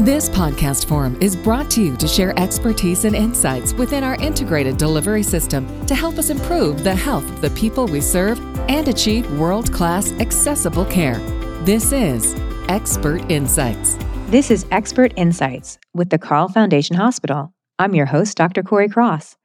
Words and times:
This 0.00 0.28
podcast 0.28 0.88
forum 0.88 1.16
is 1.22 1.34
brought 1.34 1.70
to 1.70 1.82
you 1.82 1.96
to 1.96 2.06
share 2.06 2.38
expertise 2.38 3.06
and 3.06 3.16
insights 3.16 3.72
within 3.72 4.04
our 4.04 4.16
integrated 4.16 4.76
delivery 4.76 5.22
system 5.22 5.86
to 5.86 5.94
help 5.94 6.18
us 6.18 6.28
improve 6.28 6.84
the 6.84 6.94
health 6.94 7.26
of 7.30 7.40
the 7.40 7.48
people 7.48 7.86
we 7.86 8.02
serve 8.02 8.38
and 8.68 8.88
achieve 8.88 9.26
world 9.38 9.72
class 9.72 10.12
accessible 10.20 10.84
care. 10.84 11.18
This 11.64 11.92
is 11.92 12.34
Expert 12.68 13.22
Insights. 13.30 13.96
This 14.26 14.50
is 14.50 14.66
Expert 14.70 15.14
Insights 15.16 15.78
with 15.94 16.10
the 16.10 16.18
Carle 16.18 16.50
Foundation 16.50 16.96
Hospital. 16.96 17.54
I'm 17.78 17.94
your 17.94 18.04
host, 18.04 18.36
Dr. 18.36 18.62
Corey 18.62 18.90
Cross. 18.90 19.38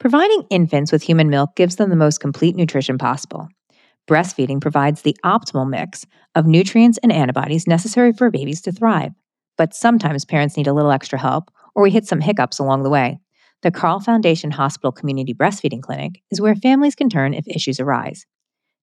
Providing 0.00 0.42
infants 0.50 0.90
with 0.90 1.04
human 1.04 1.30
milk 1.30 1.54
gives 1.54 1.76
them 1.76 1.90
the 1.90 1.96
most 1.96 2.18
complete 2.18 2.56
nutrition 2.56 2.98
possible. 2.98 3.46
Breastfeeding 4.08 4.60
provides 4.60 5.02
the 5.02 5.16
optimal 5.24 5.70
mix 5.70 6.06
of 6.34 6.44
nutrients 6.44 6.98
and 7.04 7.12
antibodies 7.12 7.68
necessary 7.68 8.12
for 8.12 8.32
babies 8.32 8.60
to 8.62 8.72
thrive 8.72 9.12
but 9.56 9.74
sometimes 9.74 10.24
parents 10.24 10.56
need 10.56 10.66
a 10.66 10.72
little 10.72 10.90
extra 10.90 11.18
help 11.18 11.50
or 11.74 11.82
we 11.82 11.90
hit 11.90 12.06
some 12.06 12.20
hiccups 12.20 12.58
along 12.58 12.82
the 12.82 12.90
way. 12.90 13.18
The 13.62 13.70
Carle 13.70 14.00
Foundation 14.00 14.50
Hospital 14.50 14.92
Community 14.92 15.32
Breastfeeding 15.32 15.82
Clinic 15.82 16.20
is 16.30 16.40
where 16.40 16.54
families 16.54 16.94
can 16.94 17.08
turn 17.08 17.32
if 17.32 17.46
issues 17.46 17.78
arise. 17.78 18.26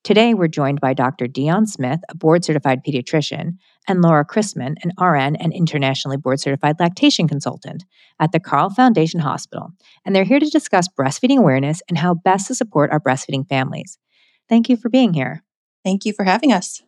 Today, 0.06 0.34
we're 0.34 0.48
joined 0.48 0.80
by 0.80 0.94
Dr. 0.94 1.28
Dion 1.28 1.68
Smith, 1.68 2.00
a 2.08 2.16
board 2.16 2.46
certified 2.46 2.80
pediatrician, 2.88 3.58
and 3.88 4.02
Laura 4.02 4.26
Christman, 4.26 4.76
an 4.82 4.94
RN 4.98 5.36
and 5.36 5.52
internationally 5.52 6.16
board 6.16 6.40
certified 6.40 6.78
lactation 6.80 7.28
consultant 7.28 7.84
at 8.20 8.32
the 8.32 8.40
Carle 8.40 8.70
Foundation 8.70 9.20
Hospital. 9.20 9.72
And 10.06 10.16
they're 10.16 10.24
here 10.24 10.40
to 10.40 10.50
discuss 10.50 10.88
breastfeeding 10.88 11.38
awareness 11.38 11.82
and 11.90 11.98
how 11.98 12.14
best 12.14 12.48
to 12.48 12.56
support 12.56 12.92
our 12.92 13.00
breastfeeding 13.02 13.48
families. 13.48 13.98
Thank 14.48 14.70
you 14.70 14.78
for 14.78 14.90
being 14.90 15.14
here. 15.14 15.44
Thank 15.84 16.06
you 16.06 16.14
for 16.14 16.24
having 16.24 16.54
us. 16.54 16.82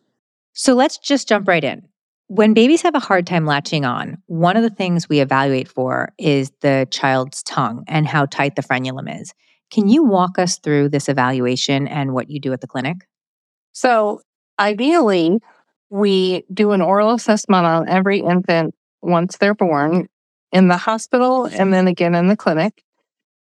So 0.54 0.72
let's 0.74 0.96
just 0.96 1.28
jump 1.28 1.46
right 1.46 1.62
in. 1.62 1.91
When 2.34 2.54
babies 2.54 2.80
have 2.80 2.94
a 2.94 2.98
hard 2.98 3.26
time 3.26 3.44
latching 3.44 3.84
on, 3.84 4.16
one 4.24 4.56
of 4.56 4.62
the 4.62 4.70
things 4.70 5.06
we 5.06 5.20
evaluate 5.20 5.68
for 5.68 6.14
is 6.16 6.50
the 6.62 6.88
child's 6.90 7.42
tongue 7.42 7.84
and 7.86 8.06
how 8.06 8.24
tight 8.24 8.56
the 8.56 8.62
frenulum 8.62 9.20
is. 9.20 9.34
Can 9.70 9.86
you 9.90 10.02
walk 10.02 10.38
us 10.38 10.58
through 10.58 10.88
this 10.88 11.10
evaluation 11.10 11.86
and 11.86 12.14
what 12.14 12.30
you 12.30 12.40
do 12.40 12.54
at 12.54 12.62
the 12.62 12.66
clinic? 12.66 13.06
So, 13.72 14.22
ideally, 14.58 15.40
we 15.90 16.44
do 16.50 16.70
an 16.70 16.80
oral 16.80 17.12
assessment 17.12 17.66
on 17.66 17.86
every 17.86 18.20
infant 18.20 18.74
once 19.02 19.36
they're 19.36 19.54
born 19.54 20.08
in 20.52 20.68
the 20.68 20.78
hospital 20.78 21.44
and 21.44 21.70
then 21.70 21.86
again 21.86 22.14
in 22.14 22.28
the 22.28 22.36
clinic. 22.36 22.82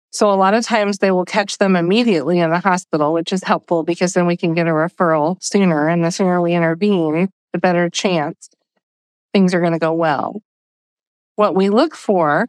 So, 0.10 0.32
a 0.32 0.34
lot 0.34 0.56
of 0.56 0.66
times 0.66 0.98
they 0.98 1.12
will 1.12 1.26
catch 1.26 1.60
them 1.60 1.76
immediately 1.76 2.40
in 2.40 2.50
the 2.50 2.58
hospital, 2.58 3.14
which 3.14 3.32
is 3.34 3.44
helpful 3.44 3.84
because 3.84 4.14
then 4.14 4.26
we 4.26 4.36
can 4.36 4.56
get 4.56 4.66
a 4.66 4.72
referral 4.72 5.38
sooner. 5.44 5.88
And 5.88 6.04
the 6.04 6.10
sooner 6.10 6.42
we 6.42 6.54
intervene, 6.54 7.30
the 7.54 7.60
better 7.60 7.88
chance 7.92 8.50
things 9.34 9.54
are 9.54 9.60
going 9.60 9.74
to 9.74 9.80
go 9.80 9.94
well. 9.94 10.42
What 11.36 11.56
we 11.56 11.70
look 11.70 11.96
for 11.96 12.48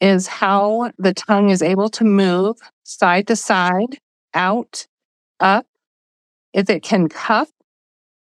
is 0.00 0.26
how 0.26 0.92
the 0.98 1.12
tongue 1.12 1.50
is 1.50 1.62
able 1.62 1.88
to 1.90 2.04
move 2.04 2.56
side 2.84 3.26
to 3.26 3.36
side, 3.36 3.98
out, 4.34 4.86
up, 5.40 5.66
if 6.52 6.70
it 6.70 6.82
can 6.82 7.08
cup, 7.08 7.48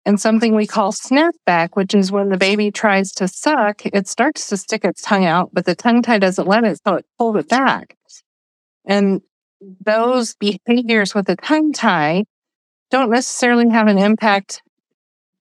and 0.05 0.19
something 0.19 0.55
we 0.55 0.67
call 0.67 0.91
snapback, 0.91 1.69
which 1.73 1.95
is 1.95 2.11
when 2.11 2.29
the 2.29 2.37
baby 2.37 2.71
tries 2.71 3.11
to 3.13 3.27
suck, 3.27 3.85
it 3.85 4.07
starts 4.07 4.47
to 4.49 4.57
stick 4.57 4.85
its 4.85 5.01
tongue 5.01 5.25
out, 5.25 5.49
but 5.51 5.65
the 5.65 5.75
tongue 5.75 6.01
tie 6.01 6.19
doesn't 6.19 6.47
let 6.47 6.63
it, 6.63 6.79
so 6.85 6.95
it 6.95 7.05
pulls 7.17 7.37
it 7.37 7.49
back. 7.49 7.97
And 8.85 9.21
those 9.83 10.35
behaviors 10.35 11.15
with 11.15 11.25
the 11.25 11.35
tongue 11.35 11.73
tie 11.73 12.25
don't 12.91 13.09
necessarily 13.09 13.69
have 13.69 13.87
an 13.87 13.97
impact 13.97 14.61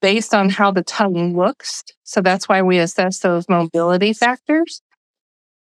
based 0.04 0.34
on 0.34 0.50
how 0.50 0.70
the 0.70 0.82
tongue 0.82 1.34
looks. 1.34 1.82
So 2.02 2.20
that's 2.20 2.46
why 2.46 2.60
we 2.60 2.76
assess 2.76 3.20
those 3.20 3.48
mobility 3.48 4.12
factors. 4.12 4.82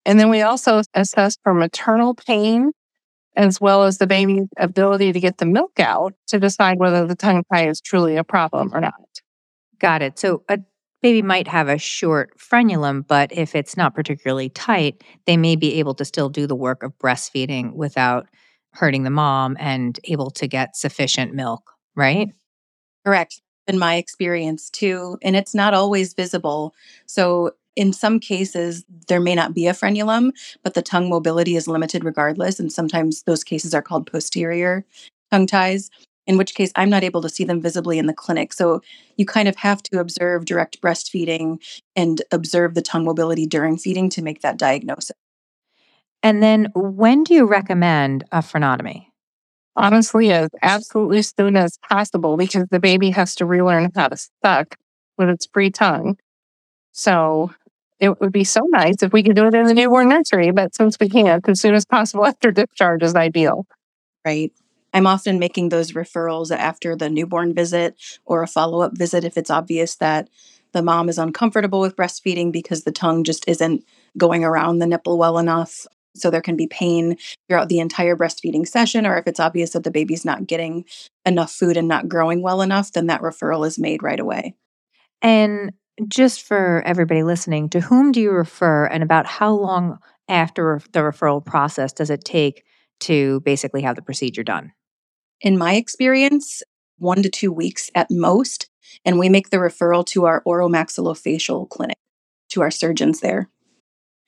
And 0.06 0.20
then 0.20 0.30
we 0.30 0.40
also 0.40 0.82
assess 0.94 1.36
for 1.42 1.52
maternal 1.52 2.14
pain 2.14 2.70
as 3.34 3.60
well 3.60 3.82
as 3.82 3.98
the 3.98 4.06
baby's 4.06 4.46
ability 4.56 5.12
to 5.12 5.18
get 5.18 5.38
the 5.38 5.46
milk 5.46 5.80
out 5.80 6.14
to 6.28 6.38
decide 6.38 6.78
whether 6.78 7.08
the 7.08 7.16
tongue 7.16 7.42
tie 7.52 7.66
is 7.66 7.80
truly 7.80 8.16
a 8.16 8.22
problem 8.22 8.72
or 8.72 8.80
not. 8.80 9.02
Got 9.80 10.00
it. 10.00 10.16
So 10.16 10.44
a 10.48 10.60
baby 11.02 11.22
might 11.22 11.48
have 11.48 11.66
a 11.66 11.76
short 11.76 12.30
frenulum, 12.38 13.04
but 13.04 13.32
if 13.32 13.56
it's 13.56 13.76
not 13.76 13.96
particularly 13.96 14.48
tight, 14.48 15.02
they 15.26 15.36
may 15.36 15.56
be 15.56 15.80
able 15.80 15.94
to 15.94 16.04
still 16.04 16.28
do 16.28 16.46
the 16.46 16.54
work 16.54 16.84
of 16.84 16.96
breastfeeding 16.98 17.72
without 17.72 18.28
hurting 18.74 19.02
the 19.02 19.10
mom 19.10 19.56
and 19.58 19.98
able 20.04 20.30
to 20.30 20.46
get 20.46 20.76
sufficient 20.76 21.34
milk, 21.34 21.72
right? 21.96 22.28
Correct 23.04 23.40
in 23.70 23.78
my 23.78 23.94
experience 23.94 24.68
too. 24.68 25.16
And 25.22 25.36
it's 25.36 25.54
not 25.54 25.72
always 25.72 26.12
visible. 26.12 26.74
So 27.06 27.52
in 27.76 27.92
some 27.92 28.20
cases, 28.20 28.84
there 29.08 29.20
may 29.20 29.34
not 29.34 29.54
be 29.54 29.66
a 29.66 29.72
frenulum, 29.72 30.32
but 30.62 30.74
the 30.74 30.82
tongue 30.82 31.08
mobility 31.08 31.56
is 31.56 31.68
limited 31.68 32.04
regardless. 32.04 32.60
And 32.60 32.70
sometimes 32.70 33.22
those 33.22 33.42
cases 33.44 33.72
are 33.72 33.82
called 33.82 34.10
posterior 34.10 34.84
tongue 35.30 35.46
ties, 35.46 35.90
in 36.26 36.36
which 36.36 36.54
case 36.54 36.72
I'm 36.76 36.90
not 36.90 37.04
able 37.04 37.22
to 37.22 37.28
see 37.28 37.44
them 37.44 37.62
visibly 37.62 37.98
in 37.98 38.06
the 38.06 38.12
clinic. 38.12 38.52
So 38.52 38.82
you 39.16 39.24
kind 39.24 39.48
of 39.48 39.56
have 39.56 39.82
to 39.84 40.00
observe 40.00 40.44
direct 40.44 40.80
breastfeeding 40.82 41.58
and 41.96 42.20
observe 42.32 42.74
the 42.74 42.82
tongue 42.82 43.04
mobility 43.04 43.46
during 43.46 43.78
feeding 43.78 44.10
to 44.10 44.22
make 44.22 44.42
that 44.42 44.58
diagnosis. 44.58 45.16
And 46.22 46.42
then 46.42 46.70
when 46.74 47.24
do 47.24 47.32
you 47.34 47.46
recommend 47.46 48.24
a 48.30 48.38
frenotomy? 48.40 49.09
Honestly 49.76 50.32
as 50.32 50.50
absolutely 50.62 51.22
soon 51.22 51.56
as 51.56 51.78
possible 51.88 52.36
because 52.36 52.66
the 52.70 52.80
baby 52.80 53.10
has 53.10 53.34
to 53.36 53.46
relearn 53.46 53.90
how 53.94 54.08
to 54.08 54.16
suck 54.44 54.76
with 55.16 55.28
its 55.28 55.46
free 55.52 55.70
tongue. 55.70 56.18
So 56.92 57.52
it 58.00 58.20
would 58.20 58.32
be 58.32 58.44
so 58.44 58.62
nice 58.70 59.02
if 59.02 59.12
we 59.12 59.22
could 59.22 59.36
do 59.36 59.46
it 59.46 59.54
in 59.54 59.66
the 59.66 59.74
newborn 59.74 60.08
nursery, 60.08 60.50
but 60.50 60.74
since 60.74 60.98
we 60.98 61.08
can't, 61.08 61.46
as 61.48 61.60
soon 61.60 61.74
as 61.74 61.84
possible 61.84 62.26
after 62.26 62.50
discharge 62.50 63.02
is 63.02 63.14
ideal. 63.14 63.66
Right. 64.24 64.52
I'm 64.92 65.06
often 65.06 65.38
making 65.38 65.68
those 65.68 65.92
referrals 65.92 66.54
after 66.54 66.96
the 66.96 67.08
newborn 67.08 67.54
visit 67.54 67.94
or 68.24 68.42
a 68.42 68.48
follow 68.48 68.80
up 68.80 68.96
visit 68.96 69.24
if 69.24 69.36
it's 69.36 69.50
obvious 69.50 69.94
that 69.96 70.28
the 70.72 70.82
mom 70.82 71.08
is 71.08 71.18
uncomfortable 71.18 71.80
with 71.80 71.96
breastfeeding 71.96 72.50
because 72.50 72.84
the 72.84 72.92
tongue 72.92 73.22
just 73.22 73.48
isn't 73.48 73.84
going 74.16 74.44
around 74.44 74.78
the 74.78 74.86
nipple 74.86 75.18
well 75.18 75.38
enough 75.38 75.86
so 76.14 76.30
there 76.30 76.40
can 76.40 76.56
be 76.56 76.66
pain 76.66 77.16
throughout 77.48 77.68
the 77.68 77.78
entire 77.78 78.16
breastfeeding 78.16 78.66
session, 78.66 79.06
or 79.06 79.16
if 79.16 79.26
it's 79.26 79.40
obvious 79.40 79.70
that 79.70 79.84
the 79.84 79.90
baby's 79.90 80.24
not 80.24 80.46
getting 80.46 80.84
enough 81.24 81.52
food 81.52 81.76
and 81.76 81.88
not 81.88 82.08
growing 82.08 82.42
well 82.42 82.62
enough, 82.62 82.92
then 82.92 83.06
that 83.06 83.22
referral 83.22 83.66
is 83.66 83.78
made 83.78 84.02
right 84.02 84.20
away. 84.20 84.54
And 85.22 85.72
just 86.08 86.42
for 86.42 86.82
everybody 86.86 87.22
listening, 87.22 87.68
to 87.70 87.80
whom 87.80 88.12
do 88.12 88.20
you 88.20 88.30
refer 88.30 88.86
and 88.86 89.02
about 89.02 89.26
how 89.26 89.52
long 89.52 89.98
after 90.28 90.80
the 90.92 91.00
referral 91.00 91.44
process 91.44 91.92
does 91.92 92.10
it 92.10 92.24
take 92.24 92.64
to 93.00 93.40
basically 93.40 93.82
have 93.82 93.96
the 93.96 94.02
procedure 94.02 94.42
done? 94.42 94.72
In 95.40 95.58
my 95.58 95.74
experience, 95.74 96.62
one 96.98 97.22
to 97.22 97.30
two 97.30 97.52
weeks 97.52 97.90
at 97.94 98.10
most. 98.10 98.68
And 99.04 99.18
we 99.18 99.28
make 99.28 99.50
the 99.50 99.58
referral 99.58 100.04
to 100.06 100.24
our 100.24 100.42
oromaxillofacial 100.44 101.68
clinic, 101.68 101.96
to 102.50 102.60
our 102.60 102.72
surgeons 102.72 103.20
there. 103.20 103.48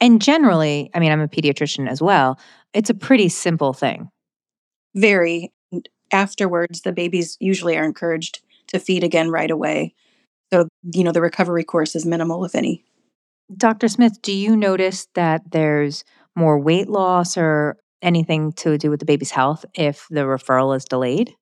And 0.03 0.21
generally, 0.21 0.91
I 0.95 0.99
mean, 0.99 1.13
I'm 1.13 1.21
a 1.21 1.29
pediatrician 1.29 1.89
as 1.89 2.03
well. 2.03 2.37
It's 2.75 2.91
a 2.91 2.95
pretty 2.95 3.29
simple 3.29 3.73
thing. 3.73 4.11
Very. 4.97 5.53
Afterwards, 6.13 6.83
the 6.83 6.93
babies 6.93 7.37
usually 7.41 7.79
are 7.79 7.85
encouraged 7.85 8.41
to 8.67 8.81
feed 8.81 9.05
again 9.05 9.31
right 9.31 9.51
away. 9.51 9.95
So, 10.53 10.69
you 10.93 11.05
know, 11.05 11.13
the 11.13 11.23
recovery 11.23 11.63
course 11.63 11.95
is 11.95 12.05
minimal, 12.05 12.45
if 12.45 12.57
any. 12.57 12.85
Dr. 13.57 13.87
Smith, 13.87 14.21
do 14.23 14.33
you 14.33 14.57
notice 14.57 15.07
that 15.15 15.53
there's 15.53 16.05
more 16.35 16.59
weight 16.59 16.89
loss 16.89 17.39
or 17.39 17.77
anything 18.03 18.53
to 18.55 18.77
do 18.79 18.91
with 18.91 18.99
the 18.99 19.07
baby's 19.07 19.31
health 19.31 19.65
if 19.75 20.07
the 20.11 20.23
referral 20.23 20.77
is 20.77 20.85
delayed? 20.85 21.33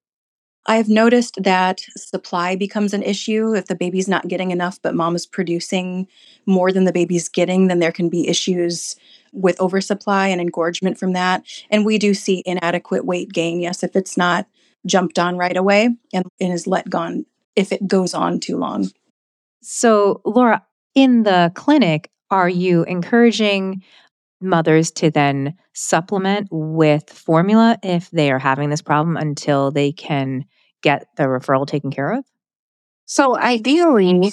I've 0.66 0.88
noticed 0.88 1.42
that 1.42 1.80
supply 1.96 2.54
becomes 2.54 2.92
an 2.92 3.02
issue. 3.02 3.54
If 3.54 3.66
the 3.66 3.74
baby's 3.74 4.08
not 4.08 4.28
getting 4.28 4.50
enough, 4.50 4.80
but 4.82 4.94
mom 4.94 5.16
is 5.16 5.26
producing 5.26 6.06
more 6.46 6.70
than 6.70 6.84
the 6.84 6.92
baby's 6.92 7.28
getting, 7.28 7.68
then 7.68 7.78
there 7.78 7.92
can 7.92 8.08
be 8.08 8.28
issues 8.28 8.96
with 9.32 9.60
oversupply 9.60 10.28
and 10.28 10.40
engorgement 10.40 10.98
from 10.98 11.12
that. 11.14 11.44
And 11.70 11.86
we 11.86 11.98
do 11.98 12.14
see 12.14 12.42
inadequate 12.44 13.06
weight 13.06 13.32
gain, 13.32 13.60
yes, 13.60 13.82
if 13.82 13.96
it's 13.96 14.16
not 14.16 14.46
jumped 14.86 15.18
on 15.18 15.36
right 15.36 15.56
away 15.56 15.90
and, 16.12 16.24
and 16.40 16.52
is 16.52 16.66
let 16.66 16.88
gone 16.88 17.26
if 17.56 17.72
it 17.72 17.86
goes 17.86 18.14
on 18.14 18.40
too 18.40 18.56
long. 18.56 18.90
So, 19.62 20.20
Laura, 20.24 20.64
in 20.94 21.22
the 21.24 21.52
clinic, 21.54 22.10
are 22.30 22.48
you 22.48 22.84
encouraging 22.84 23.82
mothers 24.40 24.90
to 24.92 25.10
then 25.10 25.54
supplement 25.74 26.48
with 26.50 27.10
formula 27.10 27.78
if 27.82 28.10
they 28.10 28.30
are 28.30 28.38
having 28.38 28.70
this 28.70 28.82
problem 28.82 29.16
until 29.16 29.70
they 29.70 29.92
can 29.92 30.44
get 30.82 31.06
the 31.16 31.24
referral 31.24 31.66
taken 31.66 31.90
care 31.90 32.12
of? 32.12 32.24
So 33.06 33.36
ideally, 33.36 34.32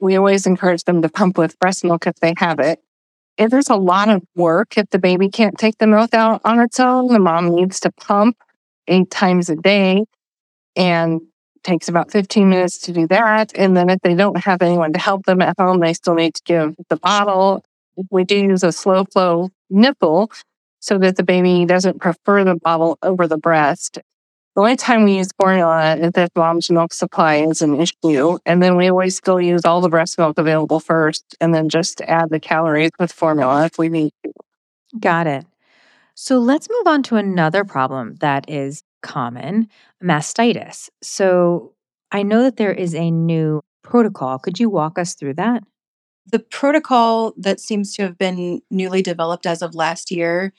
we 0.00 0.16
always 0.16 0.46
encourage 0.46 0.84
them 0.84 1.02
to 1.02 1.08
pump 1.08 1.38
with 1.38 1.58
breast 1.58 1.84
milk 1.84 2.06
if 2.06 2.16
they 2.16 2.34
have 2.36 2.58
it. 2.58 2.80
If 3.36 3.50
there's 3.50 3.70
a 3.70 3.76
lot 3.76 4.08
of 4.08 4.22
work, 4.34 4.76
if 4.76 4.90
the 4.90 4.98
baby 4.98 5.28
can't 5.28 5.56
take 5.56 5.78
the 5.78 5.86
milk 5.86 6.12
out 6.12 6.40
on 6.44 6.58
its 6.58 6.80
own, 6.80 7.08
the 7.08 7.20
mom 7.20 7.54
needs 7.54 7.78
to 7.80 7.92
pump 7.92 8.36
eight 8.88 9.10
times 9.10 9.48
a 9.48 9.56
day 9.56 10.04
and 10.74 11.20
takes 11.62 11.88
about 11.88 12.10
15 12.10 12.48
minutes 12.48 12.78
to 12.78 12.92
do 12.92 13.06
that. 13.08 13.52
And 13.54 13.76
then 13.76 13.90
if 13.90 14.00
they 14.02 14.14
don't 14.14 14.38
have 14.38 14.62
anyone 14.62 14.92
to 14.92 14.98
help 14.98 15.26
them 15.26 15.42
at 15.42 15.54
home, 15.58 15.80
they 15.80 15.92
still 15.92 16.14
need 16.14 16.34
to 16.34 16.42
give 16.44 16.74
the 16.88 16.96
bottle. 16.96 17.64
We 18.10 18.24
do 18.24 18.36
use 18.36 18.62
a 18.62 18.72
slow 18.72 19.04
flow 19.04 19.50
nipple 19.70 20.30
so 20.80 20.98
that 20.98 21.16
the 21.16 21.22
baby 21.22 21.64
doesn't 21.64 22.00
prefer 22.00 22.44
the 22.44 22.54
bottle 22.56 22.98
over 23.02 23.26
the 23.26 23.38
breast. 23.38 23.98
The 24.54 24.62
only 24.62 24.76
time 24.76 25.04
we 25.04 25.18
use 25.18 25.28
formula 25.38 25.96
is 25.96 26.12
if 26.16 26.30
mom's 26.34 26.70
milk 26.70 26.92
supply 26.92 27.36
is 27.36 27.62
an 27.62 27.80
issue. 27.80 28.38
And 28.44 28.62
then 28.62 28.76
we 28.76 28.88
always 28.88 29.16
still 29.16 29.40
use 29.40 29.64
all 29.64 29.80
the 29.80 29.88
breast 29.88 30.18
milk 30.18 30.38
available 30.38 30.80
first 30.80 31.36
and 31.40 31.54
then 31.54 31.68
just 31.68 32.00
add 32.02 32.30
the 32.30 32.40
calories 32.40 32.90
with 32.98 33.12
formula 33.12 33.66
if 33.66 33.78
we 33.78 33.88
need 33.88 34.12
to. 34.24 34.32
Got 34.98 35.26
it. 35.26 35.46
So 36.14 36.38
let's 36.38 36.68
move 36.68 36.86
on 36.86 37.02
to 37.04 37.16
another 37.16 37.64
problem 37.64 38.16
that 38.16 38.48
is 38.50 38.82
common 39.02 39.68
mastitis. 40.02 40.88
So 41.02 41.74
I 42.10 42.22
know 42.22 42.42
that 42.42 42.56
there 42.56 42.72
is 42.72 42.94
a 42.94 43.10
new 43.10 43.60
protocol. 43.84 44.38
Could 44.38 44.58
you 44.58 44.68
walk 44.70 44.98
us 44.98 45.14
through 45.14 45.34
that? 45.34 45.62
The 46.30 46.38
protocol 46.38 47.32
that 47.38 47.58
seems 47.58 47.94
to 47.94 48.02
have 48.02 48.18
been 48.18 48.60
newly 48.70 49.00
developed 49.00 49.46
as 49.46 49.62
of 49.62 49.74
last 49.74 50.10
year, 50.10 50.52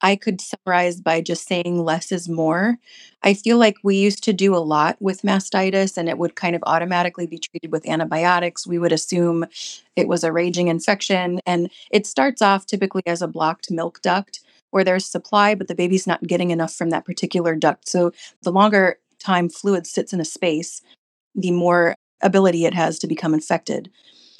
I 0.00 0.14
could 0.14 0.40
summarize 0.40 1.00
by 1.00 1.20
just 1.20 1.48
saying 1.48 1.82
less 1.82 2.12
is 2.12 2.28
more. 2.28 2.78
I 3.24 3.34
feel 3.34 3.58
like 3.58 3.74
we 3.82 3.96
used 3.96 4.22
to 4.24 4.32
do 4.32 4.54
a 4.54 4.58
lot 4.58 4.96
with 5.00 5.22
mastitis 5.22 5.96
and 5.96 6.08
it 6.08 6.18
would 6.18 6.36
kind 6.36 6.54
of 6.54 6.62
automatically 6.66 7.26
be 7.26 7.38
treated 7.38 7.72
with 7.72 7.88
antibiotics. 7.88 8.64
We 8.64 8.78
would 8.78 8.92
assume 8.92 9.46
it 9.96 10.06
was 10.06 10.22
a 10.22 10.32
raging 10.32 10.68
infection. 10.68 11.40
And 11.46 11.68
it 11.90 12.06
starts 12.06 12.40
off 12.40 12.66
typically 12.66 13.02
as 13.06 13.20
a 13.20 13.26
blocked 13.26 13.72
milk 13.72 14.00
duct 14.02 14.40
where 14.70 14.84
there's 14.84 15.04
supply, 15.04 15.56
but 15.56 15.66
the 15.66 15.74
baby's 15.74 16.06
not 16.06 16.22
getting 16.22 16.52
enough 16.52 16.72
from 16.72 16.90
that 16.90 17.04
particular 17.04 17.56
duct. 17.56 17.88
So 17.88 18.12
the 18.42 18.52
longer 18.52 19.00
time 19.18 19.48
fluid 19.48 19.84
sits 19.84 20.12
in 20.12 20.20
a 20.20 20.24
space, 20.24 20.80
the 21.34 21.50
more 21.50 21.96
ability 22.22 22.66
it 22.66 22.74
has 22.74 23.00
to 23.00 23.08
become 23.08 23.34
infected. 23.34 23.90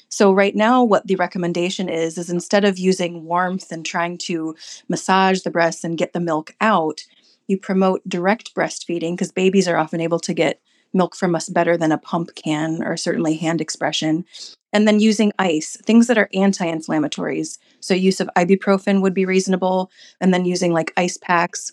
So 0.08 0.32
right 0.32 0.54
now 0.54 0.82
what 0.82 1.06
the 1.06 1.16
recommendation 1.16 1.88
is 1.88 2.18
is 2.18 2.30
instead 2.30 2.64
of 2.64 2.78
using 2.78 3.24
warmth 3.24 3.70
and 3.70 3.84
trying 3.84 4.18
to 4.18 4.56
massage 4.88 5.40
the 5.40 5.50
breasts 5.50 5.84
and 5.84 5.98
get 5.98 6.12
the 6.12 6.20
milk 6.20 6.54
out, 6.60 7.04
you 7.46 7.58
promote 7.58 8.06
direct 8.08 8.54
breastfeeding 8.54 9.12
because 9.12 9.32
babies 9.32 9.68
are 9.68 9.76
often 9.76 10.00
able 10.00 10.20
to 10.20 10.34
get 10.34 10.60
milk 10.94 11.14
from 11.14 11.34
us 11.34 11.48
better 11.48 11.76
than 11.76 11.92
a 11.92 11.98
pump 11.98 12.34
can 12.34 12.82
or 12.82 12.96
certainly 12.96 13.36
hand 13.36 13.60
expression. 13.60 14.24
And 14.72 14.86
then 14.88 15.00
using 15.00 15.32
ice, 15.38 15.76
things 15.84 16.06
that 16.06 16.18
are 16.18 16.30
anti-inflammatories. 16.34 17.58
So 17.80 17.94
use 17.94 18.20
of 18.20 18.30
ibuprofen 18.36 19.02
would 19.02 19.14
be 19.14 19.26
reasonable 19.26 19.90
and 20.20 20.32
then 20.32 20.44
using 20.44 20.72
like 20.72 20.92
ice 20.96 21.18
packs 21.18 21.72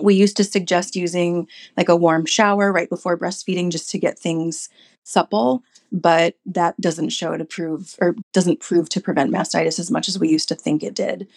we 0.00 0.14
used 0.14 0.36
to 0.36 0.44
suggest 0.44 0.96
using 0.96 1.46
like 1.76 1.88
a 1.88 1.96
warm 1.96 2.26
shower 2.26 2.72
right 2.72 2.88
before 2.88 3.18
breastfeeding 3.18 3.70
just 3.70 3.90
to 3.90 3.98
get 3.98 4.18
things 4.18 4.68
supple 5.04 5.62
but 5.92 6.34
that 6.46 6.80
doesn't 6.80 7.10
show 7.10 7.36
to 7.36 7.44
prove 7.44 7.94
or 8.00 8.16
doesn't 8.32 8.60
prove 8.60 8.88
to 8.88 9.00
prevent 9.00 9.32
mastitis 9.32 9.78
as 9.78 9.90
much 9.90 10.08
as 10.08 10.18
we 10.18 10.28
used 10.28 10.48
to 10.48 10.54
think 10.54 10.82
it 10.82 10.94
did 10.94 11.28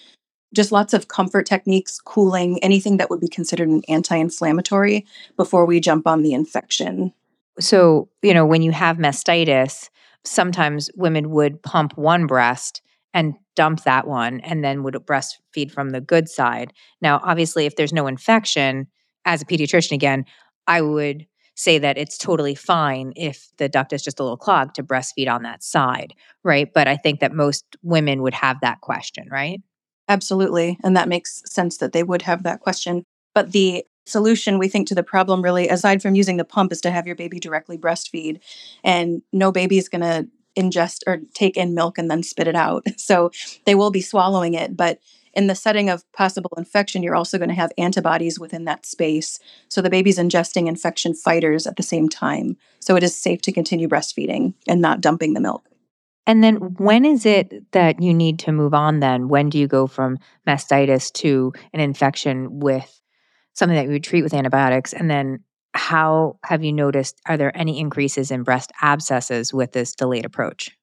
just 0.54 0.72
lots 0.72 0.94
of 0.94 1.10
comfort 1.10 1.46
techniques 1.46 2.00
cooling 2.00 2.58
anything 2.64 2.98
that 2.98 3.10
would 3.10 3.20
be 3.20 3.28
considered 3.28 3.68
an 3.68 3.82
anti-inflammatory 3.88 5.06
before 5.36 5.66
we 5.66 5.80
jump 5.80 6.08
on 6.08 6.22
the 6.22 6.34
infection 6.34 7.14
so 7.60 8.10
you 8.22 8.34
know 8.34 8.46
when 8.46 8.62
you 8.62 8.72
have 8.72 8.98
mastitis 8.98 9.90
sometimes 10.24 10.90
women 10.96 11.30
would 11.30 11.62
pump 11.62 11.98
one 11.98 12.26
breast 12.26 12.82
and 13.14 13.36
dump 13.56 13.84
that 13.84 14.06
one 14.06 14.42
and 14.42 14.64
then 14.64 14.84
would 14.84 14.94
breastfeed 14.94 15.72
from 15.72 15.92
the 15.92 16.02
good 16.02 16.28
side. 16.28 16.74
Now, 17.02 17.22
obviously, 17.24 17.66
if 17.66 17.78
there's 17.78 17.94
no 17.94 18.08
infection, 18.08 18.88
as 19.24 19.42
a 19.42 19.46
pediatrician, 19.46 19.94
again, 19.94 20.26
I 20.68 20.82
would 20.82 21.26
say 21.56 21.78
that 21.80 21.98
it's 21.98 22.18
totally 22.18 22.56
fine 22.56 23.14
if 23.16 23.50
the 23.58 23.70
duct 23.70 23.94
is 23.94 24.04
just 24.04 24.20
a 24.20 24.24
little 24.24 24.38
clogged 24.38 24.76
to 24.76 24.84
breastfeed 24.84 25.30
on 25.30 25.44
that 25.44 25.64
side, 25.64 26.14
right? 26.44 26.72
But 26.74 26.88
I 26.88 26.98
think 26.98 27.22
that 27.22 27.34
most 27.34 27.66
women 27.82 28.22
would 28.22 28.34
have 28.34 28.60
that 28.62 28.82
question, 28.82 29.28
right? 29.32 29.62
Absolutely. 30.08 30.78
And 30.84 30.96
that 30.96 31.10
makes 31.10 31.42
sense 31.46 31.78
that 31.78 31.94
they 31.94 32.04
would 32.04 32.22
have 32.24 32.44
that 32.44 32.60
question. 32.60 33.04
But 33.34 33.52
the 33.52 33.86
solution 34.06 34.60
we 34.60 34.68
think 34.68 34.88
to 34.88 34.96
the 34.96 35.04
problem 35.04 35.42
really 35.42 35.68
aside 35.68 36.02
from 36.02 36.14
using 36.14 36.38
the 36.38 36.46
pump 36.46 36.72
is 36.72 36.82
to 36.82 36.92
have 36.92 37.08
your 37.08 37.16
baby 37.16 37.40
directly 37.40 37.78
breastfeed 37.78 38.40
and 38.84 39.24
no 39.34 39.52
baby 39.52 39.80
is 39.80 39.90
going 39.90 40.02
to 40.02 40.28
ingest 40.56 41.00
or 41.08 41.20
take 41.34 41.58
in 41.58 41.74
milk 41.74 41.98
and 41.98 42.10
then 42.10 42.24
spit 42.24 42.48
it 42.48 42.56
out. 42.56 42.86
So 42.98 43.32
they 43.66 43.76
will 43.76 43.92
be 43.92 44.02
swallowing 44.02 44.56
it. 44.56 44.76
But 44.76 45.00
in 45.36 45.48
the 45.48 45.56
setting 45.56 45.90
of 45.90 46.10
possible 46.14 46.52
infection, 46.58 47.04
you're 47.04 47.16
also 47.16 47.38
going 47.38 47.50
to 47.50 47.56
have 47.56 47.72
antibodies 47.78 48.40
within 48.40 48.66
that 48.66 48.86
space. 48.86 49.40
So 49.70 49.82
the 49.82 49.90
baby's 49.90 50.18
ingesting 50.18 50.68
infection 50.68 51.14
fighters 51.14 51.68
at 51.68 51.76
the 51.76 51.84
same 51.84 52.08
time. 52.10 52.58
So 52.80 52.96
it 52.96 53.04
is 53.04 53.16
safe 53.16 53.42
to 53.42 53.52
continue 53.52 53.88
breastfeeding 53.88 54.54
and 54.68 54.82
not 54.82 55.02
dumping 55.02 55.34
the 55.34 55.42
milk. 55.42 55.68
And 56.28 56.44
then 56.44 56.56
when 56.56 57.06
is 57.06 57.26
it 57.26 57.72
that 57.74 58.02
you 58.02 58.14
need 58.14 58.40
to 58.40 58.52
move 58.52 58.74
on 58.74 59.00
then? 59.00 59.28
When 59.28 59.50
do 59.50 59.60
you 59.60 59.68
go 59.68 59.86
from 59.86 60.18
mastitis 60.48 61.12
to 61.14 61.54
an 61.74 61.80
infection 61.80 62.60
with 62.60 63.02
something 63.54 63.76
that 63.76 63.86
you 63.86 63.92
would 63.92 64.04
treat 64.04 64.24
with 64.24 64.34
antibiotics? 64.34 64.94
And 64.94 65.10
then 65.10 65.44
how 65.74 66.40
have 66.44 66.64
you 66.64 66.74
noticed 66.74 67.20
are 67.28 67.38
there 67.38 67.56
any 67.56 67.80
increases 67.80 68.32
in 68.32 68.44
breast 68.44 68.72
abscesses 68.82 69.54
with 69.54 69.74
this 69.74 69.94
delayed 69.94 70.26
approach? 70.26 70.76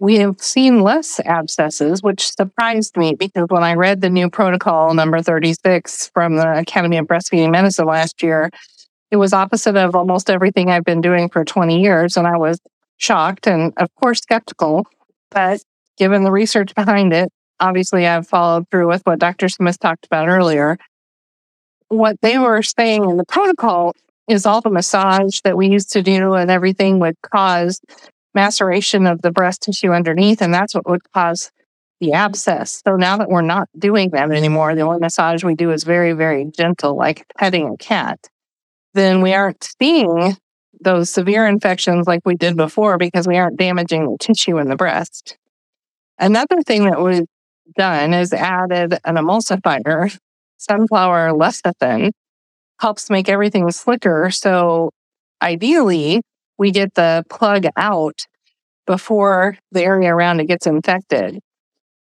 We 0.00 0.16
have 0.16 0.40
seen 0.40 0.80
less 0.80 1.20
abscesses, 1.24 2.02
which 2.02 2.32
surprised 2.32 2.96
me 2.96 3.14
because 3.14 3.46
when 3.48 3.62
I 3.62 3.74
read 3.74 4.00
the 4.00 4.10
new 4.10 4.28
protocol 4.28 4.92
number 4.92 5.22
36 5.22 6.10
from 6.12 6.36
the 6.36 6.58
Academy 6.58 6.98
of 6.98 7.06
Breastfeeding 7.06 7.52
Medicine 7.52 7.86
last 7.86 8.22
year, 8.22 8.50
it 9.10 9.16
was 9.16 9.32
opposite 9.32 9.76
of 9.76 9.94
almost 9.94 10.30
everything 10.30 10.70
I've 10.70 10.84
been 10.84 11.00
doing 11.00 11.28
for 11.28 11.44
20 11.44 11.80
years. 11.80 12.16
And 12.16 12.26
I 12.26 12.36
was 12.36 12.58
shocked 12.96 13.46
and, 13.46 13.72
of 13.76 13.88
course, 13.94 14.20
skeptical. 14.20 14.84
But 15.30 15.62
given 15.96 16.24
the 16.24 16.32
research 16.32 16.74
behind 16.74 17.12
it, 17.12 17.30
obviously 17.60 18.06
I've 18.06 18.26
followed 18.26 18.68
through 18.70 18.88
with 18.88 19.02
what 19.04 19.20
Dr. 19.20 19.48
Smith 19.48 19.78
talked 19.78 20.06
about 20.06 20.28
earlier. 20.28 20.76
What 21.88 22.16
they 22.20 22.38
were 22.38 22.62
saying 22.62 23.08
in 23.08 23.16
the 23.16 23.24
protocol 23.24 23.94
is 24.28 24.46
all 24.46 24.60
the 24.60 24.70
massage 24.70 25.40
that 25.44 25.56
we 25.56 25.68
used 25.68 25.92
to 25.92 26.02
do 26.02 26.34
and 26.34 26.50
everything 26.50 26.98
would 26.98 27.14
cause 27.22 27.80
maceration 28.34 29.06
of 29.06 29.22
the 29.22 29.30
breast 29.30 29.62
tissue 29.62 29.92
underneath. 29.92 30.42
And 30.42 30.52
that's 30.52 30.74
what 30.74 30.88
would 30.88 31.10
cause 31.12 31.50
the 32.00 32.12
abscess. 32.12 32.82
So 32.86 32.96
now 32.96 33.16
that 33.18 33.28
we're 33.28 33.42
not 33.42 33.68
doing 33.78 34.10
that 34.10 34.30
anymore, 34.30 34.74
the 34.74 34.82
only 34.82 35.00
massage 35.00 35.44
we 35.44 35.54
do 35.54 35.70
is 35.70 35.84
very, 35.84 36.12
very 36.12 36.44
gentle, 36.44 36.96
like 36.96 37.26
petting 37.38 37.68
a 37.68 37.76
cat, 37.76 38.18
then 38.94 39.22
we 39.22 39.32
aren't 39.32 39.68
seeing 39.80 40.36
those 40.80 41.10
severe 41.10 41.46
infections 41.46 42.06
like 42.06 42.20
we 42.24 42.34
did 42.34 42.56
before 42.56 42.98
because 42.98 43.26
we 43.26 43.36
aren't 43.36 43.56
damaging 43.56 44.10
the 44.10 44.16
tissue 44.18 44.58
in 44.58 44.68
the 44.68 44.76
breast. 44.76 45.36
Another 46.18 46.62
thing 46.62 46.84
that 46.90 47.02
we've 47.02 47.26
done 47.76 48.12
is 48.12 48.32
added 48.32 48.98
an 49.04 49.16
emulsifier, 49.16 50.16
sunflower 50.58 51.30
lecithin, 51.30 52.10
helps 52.80 53.08
make 53.08 53.28
everything 53.28 53.70
slicker. 53.70 54.30
So 54.30 54.90
ideally, 55.40 56.20
we 56.58 56.70
get 56.70 56.94
the 56.94 57.24
plug 57.28 57.66
out 57.76 58.26
before 58.86 59.56
the 59.72 59.82
area 59.82 60.14
around 60.14 60.40
it 60.40 60.46
gets 60.46 60.66
infected. 60.66 61.40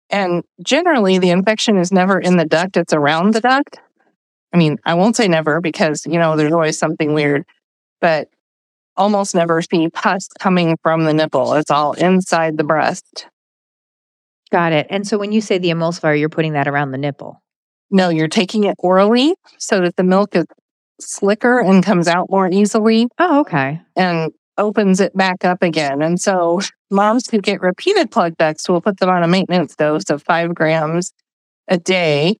And 0.09 0.43
generally, 0.61 1.19
the 1.19 1.29
infection 1.29 1.77
is 1.77 1.91
never 1.91 2.19
in 2.19 2.37
the 2.37 2.45
duct, 2.45 2.77
it's 2.77 2.93
around 2.93 3.33
the 3.33 3.41
duct. 3.41 3.79
I 4.53 4.57
mean, 4.57 4.77
I 4.85 4.95
won't 4.95 5.15
say 5.15 5.27
never 5.27 5.61
because, 5.61 6.05
you 6.05 6.19
know, 6.19 6.35
there's 6.35 6.51
always 6.51 6.77
something 6.77 7.13
weird, 7.13 7.45
but 8.01 8.27
almost 8.97 9.33
never 9.33 9.61
see 9.61 9.89
pus 9.89 10.27
coming 10.39 10.77
from 10.83 11.05
the 11.05 11.13
nipple. 11.13 11.53
It's 11.53 11.71
all 11.71 11.93
inside 11.93 12.57
the 12.57 12.63
breast. 12.63 13.27
Got 14.51 14.73
it. 14.73 14.87
And 14.89 15.07
so 15.07 15.17
when 15.17 15.31
you 15.31 15.39
say 15.39 15.57
the 15.57 15.69
emulsifier, 15.69 16.19
you're 16.19 16.27
putting 16.27 16.53
that 16.53 16.67
around 16.67 16.91
the 16.91 16.97
nipple. 16.97 17.41
No, 17.89 18.09
you're 18.09 18.27
taking 18.27 18.65
it 18.65 18.75
orally 18.79 19.35
so 19.57 19.81
that 19.81 19.95
the 19.95 20.03
milk 20.03 20.35
is 20.35 20.45
slicker 21.01 21.59
and 21.59 21.83
comes 21.83 22.07
out 22.07 22.29
more 22.29 22.49
easily. 22.51 23.07
Oh, 23.17 23.41
okay. 23.41 23.81
And 23.95 24.31
opens 24.57 24.99
it 24.99 25.15
back 25.15 25.43
up 25.43 25.61
again. 25.61 26.01
And 26.01 26.19
so 26.19 26.61
moms 26.89 27.29
who 27.29 27.39
get 27.39 27.61
repeated 27.61 28.11
plug 28.11 28.35
will 28.69 28.81
put 28.81 28.99
them 28.99 29.09
on 29.09 29.23
a 29.23 29.27
maintenance 29.27 29.75
dose 29.75 30.09
of 30.09 30.21
five 30.23 30.53
grams 30.53 31.11
a 31.67 31.77
day. 31.77 32.37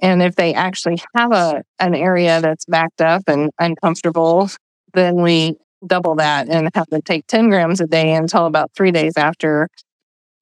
And 0.00 0.22
if 0.22 0.36
they 0.36 0.54
actually 0.54 1.00
have 1.14 1.32
a 1.32 1.62
an 1.78 1.94
area 1.94 2.40
that's 2.40 2.64
backed 2.64 3.00
up 3.00 3.22
and 3.26 3.50
uncomfortable, 3.58 4.50
then 4.92 5.16
we 5.16 5.56
double 5.86 6.14
that 6.16 6.48
and 6.48 6.70
have 6.74 6.88
them 6.88 7.02
take 7.02 7.26
10 7.26 7.50
grams 7.50 7.80
a 7.80 7.86
day 7.86 8.14
until 8.14 8.46
about 8.46 8.70
three 8.74 8.90
days 8.90 9.14
after 9.16 9.68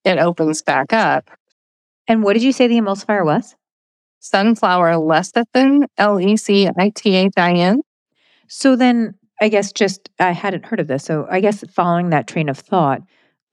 it 0.04 0.18
opens 0.18 0.62
back 0.62 0.92
up. 0.92 1.30
And 2.08 2.22
what 2.22 2.34
did 2.34 2.42
you 2.42 2.52
say 2.52 2.66
the 2.66 2.78
emulsifier 2.78 3.24
was? 3.24 3.54
Sunflower 4.22 4.92
lecithin, 4.94 5.86
L 5.98 6.18
E 6.18 6.36
C 6.36 6.68
I 6.78 6.90
T 6.94 7.14
H 7.16 7.32
I 7.36 7.52
N. 7.52 7.82
So 8.48 8.76
then 8.76 9.14
I 9.40 9.48
guess 9.48 9.72
just 9.72 10.08
I 10.18 10.30
hadn't 10.30 10.64
heard 10.64 10.80
of 10.80 10.86
this. 10.86 11.04
So 11.04 11.26
I 11.30 11.40
guess 11.40 11.64
following 11.70 12.10
that 12.10 12.28
train 12.28 12.48
of 12.48 12.56
thought, 12.56 13.02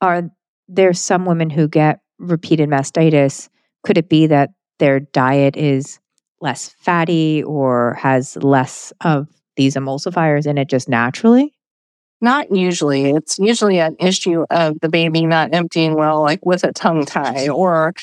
are 0.00 0.30
there 0.68 0.92
some 0.92 1.26
women 1.26 1.50
who 1.50 1.68
get 1.68 2.00
repeated 2.18 2.68
mastitis? 2.68 3.48
Could 3.82 3.98
it 3.98 4.08
be 4.08 4.26
that 4.28 4.50
their 4.78 5.00
diet 5.00 5.56
is 5.56 5.98
less 6.40 6.68
fatty 6.68 7.42
or 7.42 7.94
has 7.94 8.36
less 8.36 8.92
of 9.00 9.28
these 9.56 9.74
emulsifiers 9.74 10.46
in 10.46 10.56
it 10.56 10.68
just 10.68 10.88
naturally? 10.88 11.52
Not 12.20 12.54
usually. 12.54 13.10
It's 13.10 13.38
usually 13.38 13.80
an 13.80 13.96
issue 13.98 14.44
of 14.50 14.78
the 14.80 14.88
baby 14.88 15.26
not 15.26 15.52
emptying 15.52 15.94
well, 15.94 16.22
like 16.22 16.44
with 16.44 16.64
a 16.64 16.72
tongue 16.72 17.06
tie, 17.06 17.48
or 17.48 17.94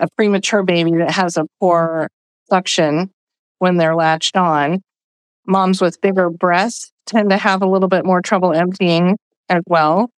a 0.00 0.08
premature 0.16 0.62
baby 0.62 0.96
that 0.96 1.12
has 1.12 1.36
a 1.36 1.46
poor 1.60 2.08
suction 2.48 3.10
when 3.58 3.76
they're 3.76 3.94
latched 3.94 4.36
on. 4.36 4.82
Moms 5.46 5.80
with 5.80 6.00
bigger 6.00 6.30
breasts 6.30 6.92
tend 7.06 7.30
to 7.30 7.36
have 7.36 7.62
a 7.62 7.68
little 7.68 7.88
bit 7.88 8.04
more 8.04 8.20
trouble 8.20 8.52
emptying 8.52 9.16
as 9.48 9.62
well. 9.66 10.10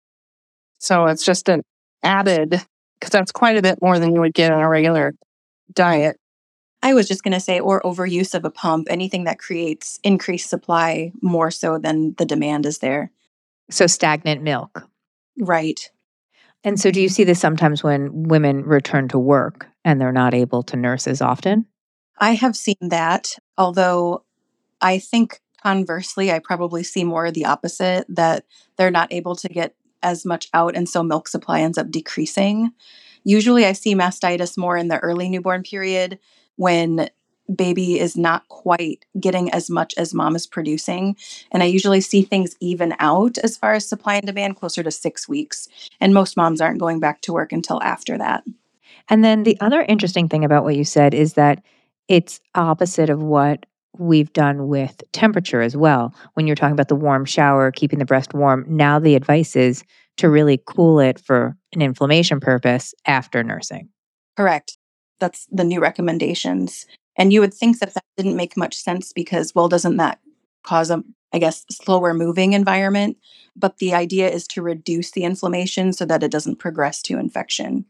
So 0.79 1.07
it's 1.07 1.25
just 1.25 1.49
an 1.49 1.63
added, 2.03 2.51
because 2.99 3.11
that's 3.11 3.33
quite 3.33 3.57
a 3.57 3.63
bit 3.63 3.81
more 3.81 3.99
than 3.99 4.15
you 4.15 4.21
would 4.21 4.35
get 4.35 4.53
in 4.53 4.59
a 4.59 4.69
regular 4.69 5.15
diet. 5.73 6.17
I 6.83 6.95
was 6.95 7.07
just 7.07 7.23
going 7.23 7.33
to 7.33 7.41
say, 7.41 7.61
or 7.61 7.81
overuse 7.83 8.35
of 8.35 8.45
a 8.45 8.51
pump, 8.51 8.89
anything 8.91 9.25
that 9.25 9.39
creates 9.39 10.01
increased 10.03 10.51
supply 10.51 11.13
more 11.23 11.53
so 11.53 11.79
than 11.79 12.15
the 12.19 12.27
demand 12.27 12.67
is 12.67 12.79
there. 12.79 13.13
So 13.71 13.87
stagnant 13.87 14.43
milk. 14.43 14.89
Right. 15.39 15.92
And 16.65 16.79
so 16.79 16.91
do 16.91 17.01
you 17.01 17.09
see 17.09 17.25
this 17.25 17.41
sometimes 17.41 17.83
when 17.83 18.29
women 18.29 18.63
return 18.65 19.09
to 19.09 19.19
work 19.19 19.67
and 19.85 20.01
they're 20.01 20.13
not 20.13 20.35
able 20.35 20.63
to 20.65 20.77
nurse 20.77 21.07
as 21.07 21.21
often? 21.21 21.67
I 22.19 22.35
have 22.35 22.57
seen 22.57 22.77
that, 22.81 23.37
although 23.59 24.25
I 24.81 24.99
think 24.99 25.41
conversely, 25.63 26.31
I 26.31 26.39
probably 26.39 26.83
see 26.83 27.05
more 27.05 27.31
the 27.31 27.47
opposite 27.47 28.07
that 28.09 28.45
they're 28.77 28.91
not 28.91 29.13
able 29.13 29.35
to 29.37 29.49
get 29.49 29.75
as 30.03 30.25
much 30.25 30.49
out, 30.53 30.75
and 30.77 30.89
so 30.89 31.03
milk 31.03 31.29
supply 31.29 31.61
ends 31.61 31.79
up 31.79 31.91
decreasing. 31.91 32.73
Usually, 33.25 33.65
I 33.65 33.73
see 33.73 33.95
mastitis 33.95 34.59
more 34.59 34.77
in 34.77 34.89
the 34.89 34.99
early 34.99 35.29
newborn 35.29 35.63
period 35.63 36.19
when 36.57 37.09
baby 37.55 37.99
is 37.99 38.17
not 38.17 38.47
quite 38.49 39.05
getting 39.19 39.51
as 39.53 39.71
much 39.71 39.95
as 39.97 40.15
mom 40.15 40.37
is 40.37 40.47
producing. 40.47 41.17
And 41.51 41.63
I 41.63 41.67
usually 41.67 42.01
see 42.01 42.23
things 42.23 42.57
even 42.61 42.95
out 42.99 43.39
as 43.39 43.57
far 43.57 43.75
as 43.75 43.89
supply 43.89 44.15
and 44.15 44.27
demand 44.27 44.57
closer 44.57 44.83
to 44.83 44.91
six 44.91 45.29
weeks. 45.29 45.69
And 46.01 46.15
most 46.15 46.37
moms 46.37 46.61
aren't 46.61 46.81
going 46.81 47.01
back 47.01 47.21
to 47.23 47.33
work 47.33 47.53
until 47.53 47.83
after 47.83 48.19
that. 48.19 48.45
And 49.09 49.25
then 49.25 49.43
the 49.43 49.59
other 49.61 49.83
interesting 49.83 50.29
thing 50.29 50.45
about 50.45 50.65
what 50.65 50.77
you 50.77 50.85
said 50.85 51.15
is 51.15 51.35
that 51.35 51.63
it's 52.09 52.41
opposite 52.55 53.11
of 53.11 53.23
what 53.23 53.67
we've 53.99 54.33
done 54.33 54.69
with 54.69 55.03
temperature 55.13 55.61
as 55.61 55.77
well. 55.77 56.15
When 56.35 56.47
you're 56.47 56.57
talking 56.57 56.73
about 56.73 56.89
the 56.89 56.97
warm 56.97 57.25
shower, 57.25 57.71
keeping 57.71 57.99
the 57.99 58.05
breast 58.05 58.33
warm, 58.33 58.65
now 58.69 58.99
the 58.99 59.15
advice 59.15 59.55
is 59.55 59.85
to 60.17 60.29
really 60.29 60.61
cool 60.67 61.01
it 61.01 61.19
for 61.19 61.57
an 61.75 61.83
inflammation 61.83 62.41
purpose 62.41 62.95
after 63.07 63.43
nursing. 63.43 63.89
Correct. 64.37 64.79
That's 65.21 65.47
the 65.51 65.65
new 65.65 65.81
recommendations. 65.81 66.87
And 67.23 67.33
you 67.33 67.39
would 67.39 67.55
think 67.55 67.79
that 67.79 67.95
that 67.95 68.03
didn't 68.17 68.35
make 68.35 68.57
much 68.57 68.75
sense 68.75 69.13
because, 69.13 69.55
well, 69.55 69.69
doesn't 69.69 69.97
that 69.99 70.19
cause 70.65 70.91
a, 70.91 71.05
I 71.33 71.39
guess, 71.39 71.65
slower 71.71 72.15
moving 72.15 72.53
environment? 72.53 73.17
But 73.55 73.79
the 73.79 73.95
idea 73.95 74.29
is 74.29 74.45
to 74.49 74.61
reduce 74.61 75.13
the 75.13 75.23
inflammation 75.23 75.93
so 75.93 76.05
that 76.05 76.25
it 76.25 76.33
doesn't 76.33 76.59
progress 76.59 77.01
to 77.03 77.21
infection. 77.21 77.85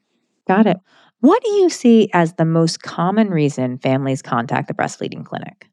Got 0.46 0.66
it. 0.66 0.76
What 1.20 1.42
do 1.42 1.50
you 1.52 1.70
see 1.70 2.10
as 2.12 2.34
the 2.34 2.44
most 2.44 2.82
common 2.82 3.30
reason 3.30 3.78
families 3.78 4.20
contact 4.20 4.68
the 4.68 4.74
breastfeeding 4.74 5.24
clinic? 5.24 5.66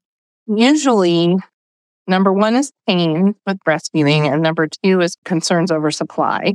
Usually, 0.48 1.36
number 2.08 2.32
one 2.32 2.56
is 2.56 2.72
pain 2.88 3.36
with 3.46 3.58
breastfeeding, 3.68 4.32
and 4.32 4.42
number 4.42 4.70
two 4.86 5.02
is 5.02 5.18
concerns 5.26 5.70
over 5.70 5.92
supply. 5.92 6.54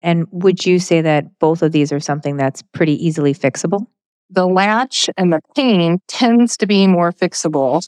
And 0.00 0.28
would 0.30 0.64
you 0.64 0.78
say 0.78 1.00
that 1.00 1.40
both 1.40 1.62
of 1.62 1.72
these 1.72 1.90
are 1.90 1.98
something 1.98 2.36
that's 2.36 2.62
pretty 2.72 3.04
easily 3.04 3.34
fixable? 3.34 3.88
The 4.30 4.46
latch 4.46 5.08
and 5.16 5.32
the 5.32 5.40
pain 5.54 6.00
tends 6.08 6.56
to 6.58 6.66
be 6.66 6.86
more 6.86 7.12
fixable 7.12 7.86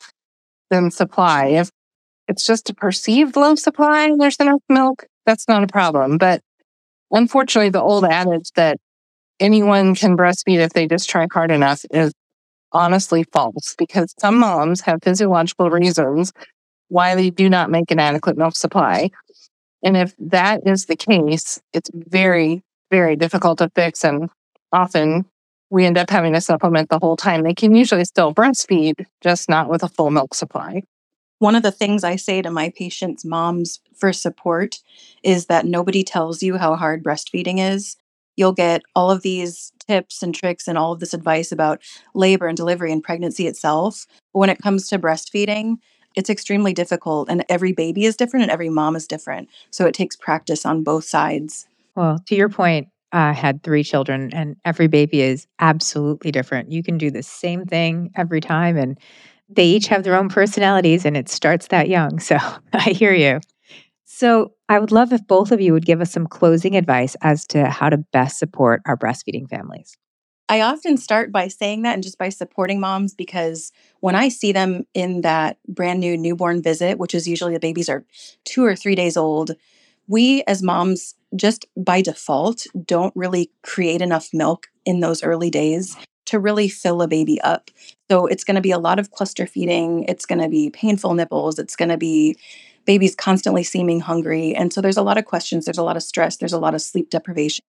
than 0.71 0.90
supply. 0.90 1.47
If 1.47 1.71
it's 2.28 2.47
just 2.47 2.71
a 2.71 2.75
perceived 2.75 3.37
low 3.37 3.54
supply 3.54 4.04
and 4.04 4.21
there's 4.21 4.37
enough 4.37 4.62
milk, 4.68 5.07
that's 5.26 5.49
not 5.49 5.64
a 5.64 5.66
problem. 5.66 6.18
But 6.18 6.42
unfortunately, 7.11 7.71
the 7.71 7.83
old 7.83 8.04
adage 8.04 8.52
that 8.54 8.78
anyone 9.40 9.95
can 9.95 10.16
breastfeed 10.16 10.59
if 10.59 10.73
they 10.73 10.87
just 10.87 11.09
try 11.09 11.26
hard 11.33 11.50
enough 11.50 11.85
is 11.90 12.12
honestly 12.73 13.25
false 13.33 13.75
because 13.78 14.14
some 14.18 14.38
moms 14.38 14.83
have 14.83 15.02
physiological 15.02 15.71
reasons 15.71 16.33
why 16.88 17.14
they 17.14 17.30
do 17.30 17.49
not 17.49 17.71
make 17.71 17.90
an 17.90 17.99
adequate 17.99 18.37
milk 18.37 18.57
supply. 18.57 19.11
And 19.83 19.97
if 19.97 20.14
that 20.18 20.66
is 20.66 20.87
the 20.87 20.97
case, 20.97 21.61
it's 21.73 21.90
very, 21.95 22.62
very 22.90 23.16
difficult 23.16 23.59
to 23.59 23.71
fix. 23.75 24.04
And 24.04 24.30
often 24.73 25.25
we 25.70 25.84
end 25.84 25.98
up 25.98 26.10
having 26.10 26.32
to 26.32 26.40
supplement 26.40 26.88
the 26.88 26.98
whole 26.98 27.16
time. 27.16 27.42
They 27.42 27.54
can 27.54 27.75
usually 27.75 28.04
still 28.04 28.34
breastfeed, 28.34 29.06
just 29.20 29.48
not 29.48 29.68
with 29.68 29.82
a 29.82 29.88
full 29.88 30.10
milk 30.10 30.34
supply. 30.34 30.82
One 31.40 31.54
of 31.54 31.62
the 31.62 31.70
things 31.70 32.02
I 32.02 32.16
say 32.16 32.42
to 32.42 32.50
my 32.50 32.70
patients' 32.76 33.25
moms 33.25 33.80
for 33.94 34.12
support 34.12 34.78
is 35.22 35.46
that 35.46 35.66
nobody 35.66 36.02
tells 36.02 36.42
you 36.42 36.56
how 36.56 36.75
hard 36.75 37.04
breastfeeding 37.04 37.58
is 37.58 37.96
you'll 38.38 38.52
get 38.52 38.82
all 38.94 39.10
of 39.10 39.22
these 39.22 39.72
tips 39.80 40.22
and 40.22 40.32
tricks 40.32 40.68
and 40.68 40.78
all 40.78 40.92
of 40.92 41.00
this 41.00 41.12
advice 41.12 41.50
about 41.50 41.82
labor 42.14 42.46
and 42.46 42.56
delivery 42.56 42.92
and 42.92 43.02
pregnancy 43.02 43.48
itself. 43.48 44.06
But 44.32 44.38
when 44.38 44.50
it 44.50 44.62
comes 44.62 44.88
to 44.88 44.98
breastfeeding, 44.98 45.78
it's 46.14 46.30
extremely 46.30 46.72
difficult 46.72 47.28
and 47.28 47.44
every 47.48 47.72
baby 47.72 48.04
is 48.04 48.16
different 48.16 48.44
and 48.44 48.52
every 48.52 48.68
mom 48.68 48.94
is 48.94 49.08
different. 49.08 49.48
So 49.70 49.87
it 49.87 49.94
takes 49.94 50.14
practice 50.14 50.64
on 50.64 50.84
both 50.84 51.04
sides. 51.04 51.66
Well, 51.96 52.22
to 52.26 52.37
your 52.37 52.48
point, 52.48 52.88
I 53.12 53.32
had 53.32 53.62
three 53.62 53.82
children 53.82 54.30
and 54.34 54.56
every 54.64 54.86
baby 54.86 55.22
is 55.22 55.46
absolutely 55.60 56.30
different. 56.30 56.72
You 56.72 56.82
can 56.82 56.98
do 56.98 57.10
the 57.10 57.22
same 57.22 57.64
thing 57.64 58.10
every 58.16 58.40
time 58.40 58.76
and 58.76 58.98
they 59.48 59.64
each 59.64 59.86
have 59.86 60.04
their 60.04 60.14
own 60.14 60.28
personalities 60.28 61.04
and 61.06 61.16
it 61.16 61.28
starts 61.28 61.68
that 61.68 61.88
young. 61.88 62.18
So 62.18 62.36
I 62.72 62.90
hear 62.90 63.14
you. 63.14 63.40
So, 64.04 64.52
I 64.70 64.78
would 64.78 64.90
love 64.90 65.12
if 65.12 65.26
both 65.26 65.52
of 65.52 65.60
you 65.60 65.72
would 65.72 65.86
give 65.86 66.00
us 66.00 66.10
some 66.10 66.26
closing 66.26 66.76
advice 66.76 67.14
as 67.22 67.46
to 67.48 67.66
how 67.66 67.88
to 67.88 67.98
best 67.98 68.38
support 68.38 68.82
our 68.84 68.96
breastfeeding 68.96 69.48
families. 69.48 69.96
I 70.48 70.62
often 70.62 70.96
start 70.96 71.30
by 71.30 71.48
saying 71.48 71.82
that 71.82 71.94
and 71.94 72.02
just 72.02 72.18
by 72.18 72.30
supporting 72.30 72.80
moms 72.80 73.14
because 73.14 73.70
when 74.00 74.14
I 74.14 74.28
see 74.28 74.50
them 74.52 74.86
in 74.94 75.20
that 75.20 75.58
brand 75.68 76.00
new 76.00 76.16
newborn 76.16 76.62
visit, 76.62 76.98
which 76.98 77.14
is 77.14 77.28
usually 77.28 77.52
the 77.52 77.60
babies 77.60 77.88
are 77.88 78.04
two 78.44 78.64
or 78.64 78.74
three 78.74 78.94
days 78.94 79.16
old, 79.16 79.52
we 80.08 80.42
as 80.46 80.62
moms 80.62 81.14
just 81.36 81.66
by 81.76 82.00
default 82.02 82.66
don't 82.84 83.14
really 83.14 83.50
create 83.62 84.00
enough 84.00 84.30
milk 84.32 84.66
in 84.84 85.00
those 85.00 85.22
early 85.22 85.50
days 85.50 85.96
to 86.26 86.38
really 86.38 86.68
fill 86.68 87.00
a 87.00 87.08
baby 87.08 87.40
up. 87.40 87.70
So 88.10 88.26
it's 88.26 88.44
going 88.44 88.56
to 88.56 88.60
be 88.60 88.70
a 88.70 88.78
lot 88.78 88.98
of 88.98 89.10
cluster 89.12 89.46
feeding, 89.46 90.04
it's 90.08 90.26
going 90.26 90.40
to 90.40 90.48
be 90.48 90.70
painful 90.70 91.14
nipples, 91.14 91.58
it's 91.58 91.76
going 91.76 91.88
to 91.88 91.96
be 91.96 92.36
babies 92.84 93.14
constantly 93.14 93.62
seeming 93.62 94.00
hungry. 94.00 94.54
And 94.54 94.72
so 94.72 94.80
there's 94.80 94.96
a 94.96 95.02
lot 95.02 95.18
of 95.18 95.26
questions, 95.26 95.64
there's 95.64 95.78
a 95.78 95.82
lot 95.82 95.96
of 95.96 96.02
stress, 96.02 96.36
there's 96.36 96.52
a 96.52 96.58
lot 96.58 96.74
of 96.74 96.82
sleep 96.82 97.10
deprivation. 97.10 97.62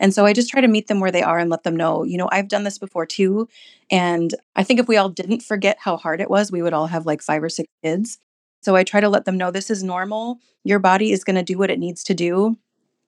And 0.00 0.14
so 0.14 0.24
I 0.24 0.32
just 0.32 0.50
try 0.50 0.60
to 0.60 0.68
meet 0.68 0.86
them 0.86 1.00
where 1.00 1.10
they 1.10 1.22
are 1.22 1.38
and 1.38 1.50
let 1.50 1.64
them 1.64 1.76
know, 1.76 2.04
you 2.04 2.16
know, 2.16 2.28
I've 2.30 2.48
done 2.48 2.64
this 2.64 2.78
before 2.78 3.04
too. 3.04 3.48
And 3.90 4.34
I 4.54 4.62
think 4.62 4.78
if 4.78 4.88
we 4.88 4.96
all 4.96 5.08
didn't 5.08 5.42
forget 5.42 5.78
how 5.80 5.96
hard 5.96 6.20
it 6.20 6.30
was, 6.30 6.52
we 6.52 6.62
would 6.62 6.72
all 6.72 6.86
have 6.86 7.04
like 7.04 7.20
five 7.20 7.42
or 7.42 7.48
six 7.48 7.68
kids. 7.82 8.18
So 8.68 8.76
I 8.76 8.84
try 8.84 9.00
to 9.00 9.08
let 9.08 9.24
them 9.24 9.38
know 9.38 9.50
this 9.50 9.70
is 9.70 9.82
normal. 9.82 10.40
Your 10.62 10.78
body 10.78 11.10
is 11.10 11.24
going 11.24 11.36
to 11.36 11.42
do 11.42 11.56
what 11.56 11.70
it 11.70 11.78
needs 11.78 12.04
to 12.04 12.12
do 12.12 12.58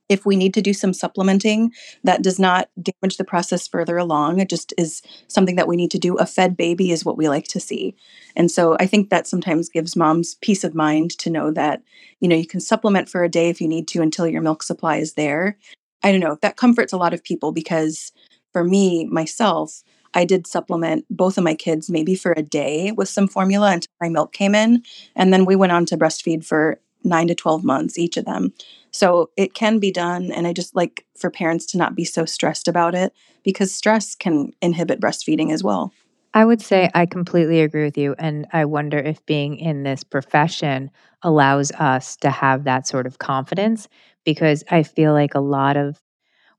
if 0.08 0.24
we 0.24 0.34
need 0.34 0.54
to 0.54 0.62
do 0.62 0.72
some 0.72 0.94
supplementing 0.94 1.70
that 2.02 2.22
does 2.22 2.38
not 2.38 2.70
damage 2.82 3.18
the 3.18 3.24
process 3.24 3.68
further 3.68 3.98
along, 3.98 4.40
it 4.40 4.48
just 4.48 4.72
is 4.78 5.02
something 5.28 5.56
that 5.56 5.68
we 5.68 5.76
need 5.76 5.90
to 5.90 5.98
do. 5.98 6.16
A 6.16 6.24
fed 6.24 6.56
baby 6.56 6.90
is 6.90 7.04
what 7.04 7.18
we 7.18 7.28
like 7.28 7.46
to 7.48 7.60
see. 7.60 7.94
And 8.34 8.50
so 8.50 8.74
I 8.80 8.86
think 8.86 9.10
that 9.10 9.28
sometimes 9.28 9.68
gives 9.68 9.94
moms 9.94 10.34
peace 10.36 10.64
of 10.64 10.74
mind 10.74 11.16
to 11.18 11.30
know 11.30 11.52
that, 11.52 11.82
you 12.20 12.26
know, 12.26 12.34
you 12.34 12.46
can 12.46 12.58
supplement 12.58 13.10
for 13.10 13.22
a 13.22 13.28
day 13.28 13.50
if 13.50 13.60
you 13.60 13.68
need 13.68 13.86
to 13.88 14.02
until 14.02 14.26
your 14.26 14.42
milk 14.42 14.62
supply 14.64 14.96
is 14.96 15.12
there. 15.12 15.58
I 16.02 16.10
don't 16.10 16.20
know, 16.20 16.38
that 16.42 16.56
comforts 16.56 16.94
a 16.94 16.98
lot 16.98 17.14
of 17.14 17.22
people 17.22 17.52
because 17.52 18.10
for 18.52 18.64
me, 18.64 19.04
myself, 19.04 19.84
I 20.14 20.24
did 20.24 20.46
supplement 20.46 21.04
both 21.10 21.38
of 21.38 21.44
my 21.44 21.54
kids 21.54 21.90
maybe 21.90 22.14
for 22.14 22.32
a 22.36 22.42
day 22.42 22.92
with 22.92 23.08
some 23.08 23.28
formula 23.28 23.72
until 23.72 23.90
my 24.00 24.08
milk 24.08 24.32
came 24.32 24.54
in. 24.54 24.82
And 25.14 25.32
then 25.32 25.44
we 25.44 25.56
went 25.56 25.72
on 25.72 25.86
to 25.86 25.96
breastfeed 25.96 26.44
for 26.44 26.80
nine 27.04 27.28
to 27.28 27.34
12 27.34 27.64
months, 27.64 27.98
each 27.98 28.16
of 28.16 28.24
them. 28.24 28.52
So 28.90 29.30
it 29.36 29.54
can 29.54 29.78
be 29.78 29.90
done. 29.90 30.30
And 30.32 30.46
I 30.46 30.52
just 30.52 30.74
like 30.74 31.06
for 31.16 31.30
parents 31.30 31.66
to 31.66 31.78
not 31.78 31.94
be 31.94 32.04
so 32.04 32.24
stressed 32.24 32.68
about 32.68 32.94
it 32.94 33.12
because 33.42 33.72
stress 33.72 34.14
can 34.14 34.52
inhibit 34.60 35.00
breastfeeding 35.00 35.52
as 35.52 35.62
well. 35.62 35.92
I 36.32 36.44
would 36.44 36.60
say 36.60 36.88
I 36.94 37.06
completely 37.06 37.60
agree 37.60 37.84
with 37.84 37.98
you. 37.98 38.14
And 38.18 38.46
I 38.52 38.64
wonder 38.64 38.98
if 38.98 39.24
being 39.26 39.56
in 39.56 39.82
this 39.82 40.04
profession 40.04 40.90
allows 41.22 41.72
us 41.72 42.16
to 42.18 42.30
have 42.30 42.64
that 42.64 42.86
sort 42.86 43.06
of 43.06 43.18
confidence 43.18 43.88
because 44.24 44.62
I 44.70 44.82
feel 44.82 45.12
like 45.12 45.34
a 45.34 45.40
lot 45.40 45.76
of 45.76 46.00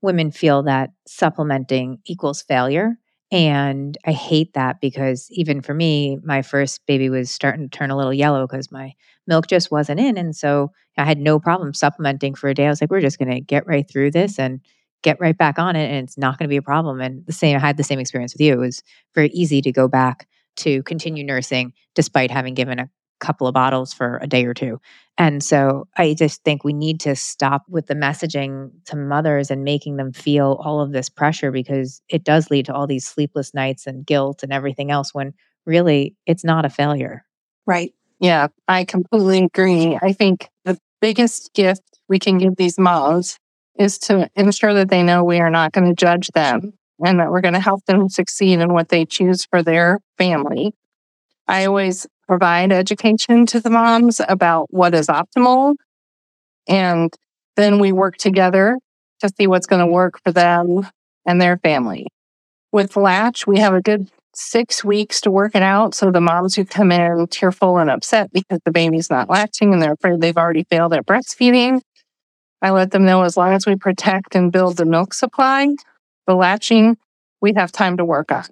women 0.02 0.32
feel 0.32 0.64
that 0.64 0.92
supplementing 1.08 2.00
equals 2.06 2.42
failure. 2.42 2.98
And 3.32 3.98
I 4.06 4.12
hate 4.12 4.54
that 4.54 4.82
because 4.82 5.28
even 5.32 5.62
for 5.62 5.74
me, 5.74 6.18
my 6.24 6.42
first 6.42 6.82
baby 6.86 7.10
was 7.10 7.32
starting 7.32 7.70
to 7.70 7.78
turn 7.78 7.90
a 7.90 7.96
little 7.96 8.14
yellow 8.14 8.46
because 8.46 8.72
my 8.72 8.94
milk 9.26 9.48
just 9.48 9.72
wasn't 9.72 10.02
in. 10.02 10.18
And 10.18 10.36
so 10.36 10.72
I 10.98 11.06
had 11.06 11.18
no 11.18 11.40
problem 11.40 11.74
supplementing 11.74 12.36
for 12.36 12.50
a 12.50 12.54
day. 12.54 12.66
I 12.66 12.70
was 12.70 12.82
like, 12.82 12.92
we're 12.92 13.00
just 13.00 13.18
going 13.18 13.32
to 13.32 13.40
get 13.40 13.66
right 13.66 13.90
through 13.90 14.12
this 14.12 14.38
and 14.38 14.60
get 15.02 15.20
right 15.22 15.38
back 15.38 15.58
on 15.58 15.78
it. 15.78 15.90
And 15.90 16.08
it's 16.08 16.18
not 16.18 16.38
going 16.38 16.46
to 16.46 16.50
be 16.50 16.58
a 16.58 16.62
problem. 16.62 17.00
And 17.00 17.26
the 17.26 17.32
same, 17.32 17.56
I 17.56 17.60
had 17.60 17.78
the 17.78 17.84
same 17.84 18.00
experience 18.00 18.34
with 18.34 18.42
you. 18.42 18.54
It 18.54 18.60
was 18.60 18.84
very 19.16 19.30
easy 19.30 19.62
to 19.62 19.72
go 19.72 19.88
back 19.88 20.28
to 20.58 20.84
continue 20.84 21.24
nursing 21.24 21.72
despite 21.96 22.32
having 22.32 22.54
given 22.54 22.80
a 22.80 22.90
couple 23.22 23.48
of 23.48 23.54
bottles 23.54 23.94
for 23.94 24.20
a 24.22 24.28
day 24.28 24.46
or 24.46 24.54
two. 24.54 24.82
And 25.18 25.44
so 25.44 25.88
I 25.98 26.14
just 26.14 26.44
think 26.44 26.64
we 26.64 26.74
need 26.74 27.00
to 27.02 27.16
stop 27.16 27.64
with 27.70 27.88
the 27.88 27.94
messaging 27.96 28.72
to 28.86 28.96
mothers 28.96 29.52
and 29.52 29.64
making 29.64 29.98
them 29.98 30.12
feel 30.12 30.60
all 30.64 30.82
of 30.82 30.92
this 30.92 31.10
pressure 31.10 31.52
because 31.52 32.02
it 32.10 32.24
does 32.24 32.50
lead 32.50 32.66
to 32.66 32.74
all 32.74 32.88
these 32.88 33.08
sleepless 33.08 33.54
nights 33.54 33.88
and 33.88 34.06
guilt 34.06 34.44
and 34.44 34.52
everything 34.52 34.92
else 34.92 35.14
when 35.14 35.34
really 35.66 36.16
it's 36.26 36.44
not 36.44 36.66
a 36.66 36.70
failure. 36.70 37.24
Right. 37.66 37.94
Yeah, 38.20 38.48
I 38.68 38.84
completely 38.86 39.44
agree. 39.44 39.98
I 40.02 40.14
think 40.14 40.50
the 40.66 40.78
biggest 41.02 41.54
gift 41.54 42.00
we 42.10 42.20
can 42.20 42.38
give 42.38 42.56
these 42.56 42.78
moms 42.78 43.38
is 43.80 43.98
to 44.00 44.30
ensure 44.36 44.74
that 44.74 44.90
they 44.90 45.04
know 45.04 45.24
we 45.24 45.40
are 45.40 45.50
not 45.50 45.72
going 45.72 45.88
to 45.88 45.96
judge 45.96 46.28
them 46.30 46.74
and 47.04 47.20
that 47.20 47.32
we're 47.32 47.42
going 47.42 47.54
to 47.54 47.60
help 47.60 47.86
them 47.86 48.10
succeed 48.10 48.60
in 48.60 48.74
what 48.74 48.90
they 48.90 49.06
choose 49.06 49.46
for 49.46 49.64
their 49.64 50.00
family. 50.18 50.74
I 51.48 51.66
always 51.66 52.08
provide 52.28 52.72
education 52.72 53.46
to 53.48 53.60
the 53.60 53.70
moms 53.70 54.22
about 54.28 54.68
what 54.74 54.94
is 54.94 55.08
optimal. 55.08 55.76
And 56.68 57.14
then 57.56 57.80
we 57.80 57.92
work 57.92 58.18
together 58.18 58.78
to 59.20 59.30
see 59.38 59.48
what's 59.48 59.68
going 59.68 59.86
to 59.86 59.92
work 59.92 60.20
for 60.24 60.32
them 60.32 60.88
and 61.26 61.42
their 61.42 61.58
family. 61.58 62.08
With 62.72 62.96
Latch, 62.96 63.46
we 63.46 63.60
have 63.60 63.74
a 63.74 63.82
good 63.82 64.10
six 64.34 64.84
weeks 64.84 65.22
to 65.22 65.32
work 65.32 65.56
it 65.56 65.62
out. 65.62 65.94
So 65.94 66.10
the 66.10 66.22
moms 66.22 66.56
who 66.56 66.64
come 66.64 66.92
in 66.92 67.28
tearful 67.28 67.78
and 67.78 67.90
upset 67.90 68.32
because 68.32 68.60
the 68.64 68.72
baby's 68.72 69.10
not 69.10 69.30
latching 69.30 69.74
and 69.74 69.82
they're 69.82 69.94
afraid 69.94 70.22
they've 70.22 70.38
already 70.38 70.64
failed 70.64 70.94
at 70.94 71.06
breastfeeding, 71.06 71.82
I 72.62 72.70
let 72.70 72.92
them 72.92 73.06
know 73.06 73.24
as 73.24 73.36
long 73.36 73.54
as 73.54 73.66
we 73.66 73.76
protect 73.76 74.36
and 74.36 74.52
build 74.52 74.78
the 74.78 74.86
milk 74.86 75.14
supply, 75.14 75.68
the 76.28 76.36
latching, 76.36 76.98
we 77.42 77.54
have 77.56 77.72
time 77.72 77.98
to 77.98 78.06
work 78.06 78.32
on. 78.32 78.46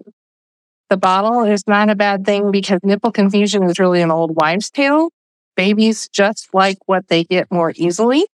The 0.89 0.97
bottle 0.97 1.43
is 1.43 1.63
not 1.67 1.89
a 1.89 1.95
bad 1.95 2.25
thing 2.25 2.51
because 2.51 2.79
nipple 2.83 3.11
confusion 3.11 3.63
is 3.63 3.79
really 3.79 4.01
an 4.01 4.11
old 4.11 4.35
wives' 4.35 4.69
tale. 4.69 5.09
Babies 5.55 6.09
just 6.09 6.49
like 6.53 6.77
what 6.85 7.07
they 7.09 7.23
get 7.23 7.51
more 7.51 7.73
easily. 7.75 8.25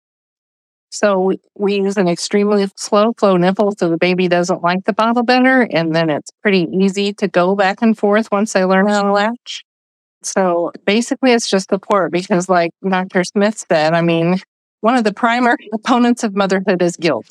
So 0.89 1.33
we 1.57 1.75
use 1.75 1.97
an 1.97 2.07
extremely 2.07 2.67
slow 2.77 3.11
flow 3.17 3.35
nipple 3.35 3.73
so 3.77 3.89
the 3.89 3.97
baby 3.97 4.29
doesn't 4.29 4.63
like 4.63 4.85
the 4.85 4.93
bottle 4.93 5.23
better. 5.23 5.61
And 5.63 5.93
then 5.93 6.09
it's 6.09 6.31
pretty 6.41 6.69
easy 6.71 7.11
to 7.15 7.27
go 7.27 7.55
back 7.55 7.81
and 7.81 7.97
forth 7.97 8.31
once 8.31 8.53
they 8.53 8.63
learn 8.63 8.87
how 8.87 9.03
to 9.03 9.11
latch. 9.11 9.65
So 10.23 10.71
basically, 10.85 11.33
it's 11.33 11.49
just 11.49 11.69
support 11.69 12.11
because, 12.11 12.47
like 12.49 12.71
Dr. 12.87 13.23
Smith 13.25 13.63
said, 13.69 13.93
I 13.93 14.01
mean, 14.01 14.39
one 14.79 14.95
of 14.95 15.03
the 15.03 15.13
primary 15.13 15.69
opponents 15.73 16.23
of 16.23 16.35
motherhood 16.35 16.81
is 16.81 16.95
guilt. 16.95 17.27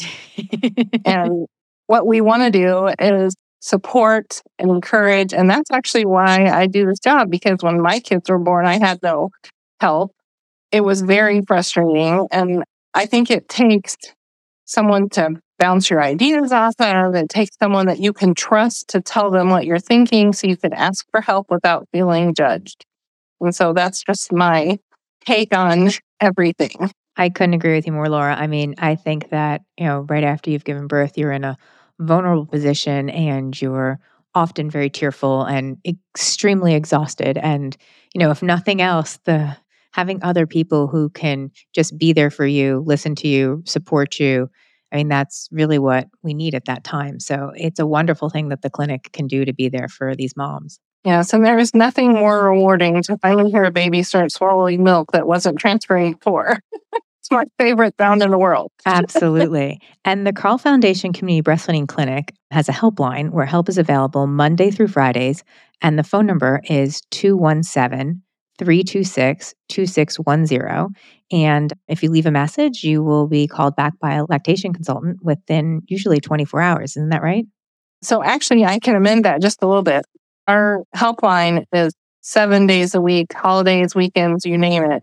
and 1.05 1.47
what 1.87 2.07
we 2.07 2.21
want 2.21 2.43
to 2.43 2.51
do 2.51 2.89
is 2.99 3.35
support 3.65 4.43
and 4.59 4.71
encourage. 4.71 5.33
And 5.33 5.49
that's 5.49 5.71
actually 5.71 6.05
why 6.05 6.51
I 6.51 6.67
do 6.67 6.85
this 6.85 6.99
job 6.99 7.31
because 7.31 7.59
when 7.63 7.81
my 7.81 7.99
kids 7.99 8.29
were 8.29 8.39
born, 8.39 8.67
I 8.67 8.79
had 8.79 9.03
no 9.03 9.31
help. 9.81 10.13
It 10.71 10.83
was 10.83 11.01
very 11.01 11.41
frustrating. 11.41 12.29
And 12.31 12.63
I 12.93 13.07
think 13.07 13.31
it 13.31 13.49
takes 13.49 13.97
someone 14.67 15.09
to 15.11 15.37
bounce 15.59 15.89
your 15.89 16.03
ideas 16.03 16.53
off 16.53 16.75
of. 16.79 17.15
It 17.15 17.31
takes 17.31 17.57
someone 17.59 17.87
that 17.87 18.01
you 18.01 18.13
can 18.13 18.35
trust 18.35 18.89
to 18.89 19.01
tell 19.01 19.31
them 19.31 19.49
what 19.49 19.65
you're 19.65 19.79
thinking 19.79 20.35
so 20.35 20.47
you 20.47 20.59
can 20.59 20.75
ask 20.75 21.07
for 21.11 21.23
help 21.23 21.51
without 21.51 21.89
feeling 21.91 22.35
judged. 22.35 22.85
And 23.41 23.55
so 23.55 23.73
that's 23.73 24.03
just 24.05 24.31
my 24.31 24.79
take 25.25 25.57
on 25.57 25.89
everything. 26.21 26.91
I 27.17 27.31
couldn't 27.31 27.55
agree 27.55 27.77
with 27.77 27.87
you 27.87 27.93
more, 27.93 28.11
Laura. 28.11 28.35
I 28.35 28.47
mean, 28.47 28.75
I 28.77 28.97
think 28.97 29.31
that, 29.31 29.63
you 29.79 29.87
know, 29.87 30.01
right 30.01 30.25
after 30.25 30.51
you've 30.51 30.65
given 30.65 30.87
birth, 30.87 31.17
you're 31.17 31.33
in 31.33 31.45
a 31.45 31.57
vulnerable 32.01 32.47
position 32.47 33.11
and 33.11 33.61
you're 33.61 34.01
often 34.35 34.69
very 34.69 34.91
tearful 34.91 35.45
and 35.45 35.79
extremely 35.87 36.75
exhausted. 36.75 37.39
And 37.39 37.77
you 38.15 38.21
know 38.21 38.31
if 38.31 38.43
nothing 38.43 38.81
else 38.81 39.19
the 39.25 39.57
having 39.93 40.23
other 40.23 40.47
people 40.47 40.87
who 40.87 41.11
can 41.11 41.51
just 41.75 41.97
be 41.99 42.13
there 42.13 42.31
for 42.31 42.47
you 42.47 42.83
listen 42.87 43.15
to 43.15 43.29
you 43.29 43.63
support 43.65 44.19
you 44.19 44.51
i 44.93 44.97
mean 44.97 45.09
that's 45.09 45.49
really 45.53 45.79
what 45.79 46.09
we 46.23 46.33
need 46.35 46.55
at 46.55 46.65
that 46.65 46.85
time. 46.85 47.21
So 47.21 47.53
it's 47.55 47.81
a 47.81 47.87
wonderful 47.87 48.31
thing 48.31 48.49
that 48.49 48.63
the 48.63 48.71
clinic 48.71 49.11
can 49.13 49.27
do 49.27 49.45
to 49.45 49.53
be 49.53 49.69
there 49.69 49.89
for 49.89 50.15
these 50.15 50.37
moms. 50.37 50.79
Yes, 51.05 51.35
and 51.35 51.45
there 51.45 51.59
is 51.59 51.75
nothing 51.75 52.15
more 52.15 52.49
rewarding 52.49 53.03
to 53.03 53.19
finally 53.19 53.51
hear 53.51 53.65
a 53.65 53.71
baby 53.71 54.03
start 54.03 54.33
swallowing 54.33 54.83
milk 54.83 55.13
that 55.13 55.27
wasn't 55.27 55.59
transferring 55.59 56.17
for. 56.17 56.59
It's 57.25 57.31
my 57.31 57.47
favorite 57.59 57.95
sound 57.99 58.23
in 58.23 58.31
the 58.31 58.37
world. 58.37 58.71
Absolutely. 58.87 59.81
And 60.05 60.27
the 60.27 60.33
Carle 60.35 60.59
Foundation 60.59 61.15
Community 61.15 61.43
Breastfeeding 61.43 61.89
Clinic 61.89 62.35
has 62.51 62.69
a 62.69 62.73
helpline 62.73 63.31
where 63.31 63.47
help 63.47 63.71
is 63.71 63.79
available 63.79 64.27
Monday 64.27 64.71
through 64.71 64.89
Fridays. 64.89 65.43
And 65.81 65.99
the 65.99 66.03
phone 66.03 66.27
number 66.27 66.61
is 66.69 67.01
217 67.13 68.21
326 68.59 69.55
2610. 69.71 70.89
And 71.33 71.73
if 71.89 72.03
you 72.03 72.11
leave 72.11 72.27
a 72.27 72.31
message, 72.31 72.85
you 72.85 73.03
will 73.03 73.27
be 73.27 73.47
called 73.47 73.75
back 73.75 73.99
by 73.99 74.17
a 74.17 74.27
lactation 74.29 74.75
consultant 74.75 75.21
within 75.23 75.81
usually 75.87 76.21
24 76.21 76.61
hours. 76.61 76.91
Isn't 76.91 77.09
that 77.09 77.23
right? 77.23 77.47
So, 78.03 78.23
actually, 78.23 78.67
I 78.67 78.79
can 78.79 78.97
amend 78.97 79.25
that 79.25 79.41
just 79.41 79.63
a 79.63 79.67
little 79.67 79.83
bit. 79.83 80.05
Our 80.47 80.83
helpline 80.95 81.65
is 81.73 81.95
seven 82.21 82.67
days 82.67 82.95
a 82.95 83.01
week, 83.01 83.33
holidays, 83.33 83.95
weekends, 83.95 84.45
you 84.45 84.59
name 84.59 84.85
it 84.85 85.03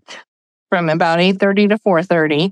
from 0.72 0.88
about 0.88 1.18
8.30 1.18 1.68
to 1.68 1.78
4.30. 1.80 2.50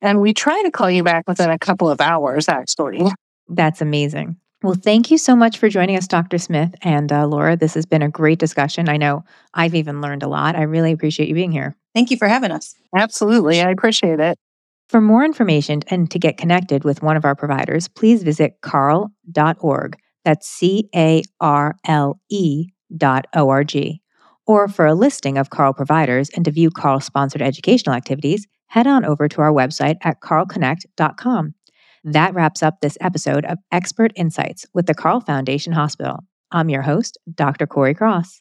And 0.00 0.22
we 0.22 0.32
try 0.32 0.62
to 0.62 0.70
call 0.70 0.90
you 0.90 1.02
back 1.02 1.28
within 1.28 1.50
a 1.50 1.58
couple 1.58 1.90
of 1.90 2.00
hours, 2.00 2.48
actually. 2.48 3.02
That's 3.46 3.82
amazing. 3.82 4.38
Well, 4.62 4.72
thank 4.72 5.10
you 5.10 5.18
so 5.18 5.36
much 5.36 5.58
for 5.58 5.68
joining 5.68 5.98
us, 5.98 6.08
Dr. 6.08 6.38
Smith 6.38 6.74
and 6.80 7.12
uh, 7.12 7.26
Laura. 7.26 7.58
This 7.58 7.74
has 7.74 7.84
been 7.84 8.00
a 8.00 8.08
great 8.08 8.38
discussion. 8.38 8.88
I 8.88 8.96
know 8.96 9.22
I've 9.52 9.74
even 9.74 10.00
learned 10.00 10.22
a 10.22 10.28
lot. 10.28 10.56
I 10.56 10.62
really 10.62 10.92
appreciate 10.92 11.28
you 11.28 11.34
being 11.34 11.52
here. 11.52 11.76
Thank 11.94 12.10
you 12.10 12.16
for 12.16 12.26
having 12.26 12.52
us. 12.52 12.74
Absolutely. 12.96 13.60
I 13.60 13.68
appreciate 13.68 14.18
it. 14.18 14.38
For 14.88 15.02
more 15.02 15.22
information 15.22 15.82
and 15.88 16.10
to 16.10 16.18
get 16.18 16.38
connected 16.38 16.84
with 16.84 17.02
one 17.02 17.18
of 17.18 17.26
our 17.26 17.34
providers, 17.34 17.86
please 17.86 18.22
visit 18.22 18.62
carle.org. 18.62 19.98
That's 20.24 20.48
C 20.48 20.88
A 20.96 21.22
R 21.38 21.76
L 21.86 22.18
E 22.30 22.68
dot 22.96 23.26
O 23.34 23.50
R 23.50 23.62
G. 23.62 24.00
Or 24.48 24.66
for 24.66 24.86
a 24.86 24.94
listing 24.94 25.36
of 25.36 25.50
Carle 25.50 25.74
providers 25.74 26.30
and 26.30 26.44
to 26.46 26.50
view 26.50 26.70
Carle 26.70 27.00
sponsored 27.00 27.42
educational 27.42 27.94
activities, 27.94 28.46
head 28.68 28.86
on 28.86 29.04
over 29.04 29.28
to 29.28 29.42
our 29.42 29.52
website 29.52 29.96
at 30.02 30.20
carleconnect.com. 30.20 31.54
That 32.02 32.34
wraps 32.34 32.62
up 32.62 32.80
this 32.80 32.96
episode 33.02 33.44
of 33.44 33.58
Expert 33.70 34.12
Insights 34.16 34.64
with 34.72 34.86
the 34.86 34.94
Carle 34.94 35.20
Foundation 35.20 35.74
Hospital. 35.74 36.20
I'm 36.50 36.70
your 36.70 36.82
host, 36.82 37.18
Dr. 37.34 37.66
Corey 37.66 37.94
Cross. 37.94 38.40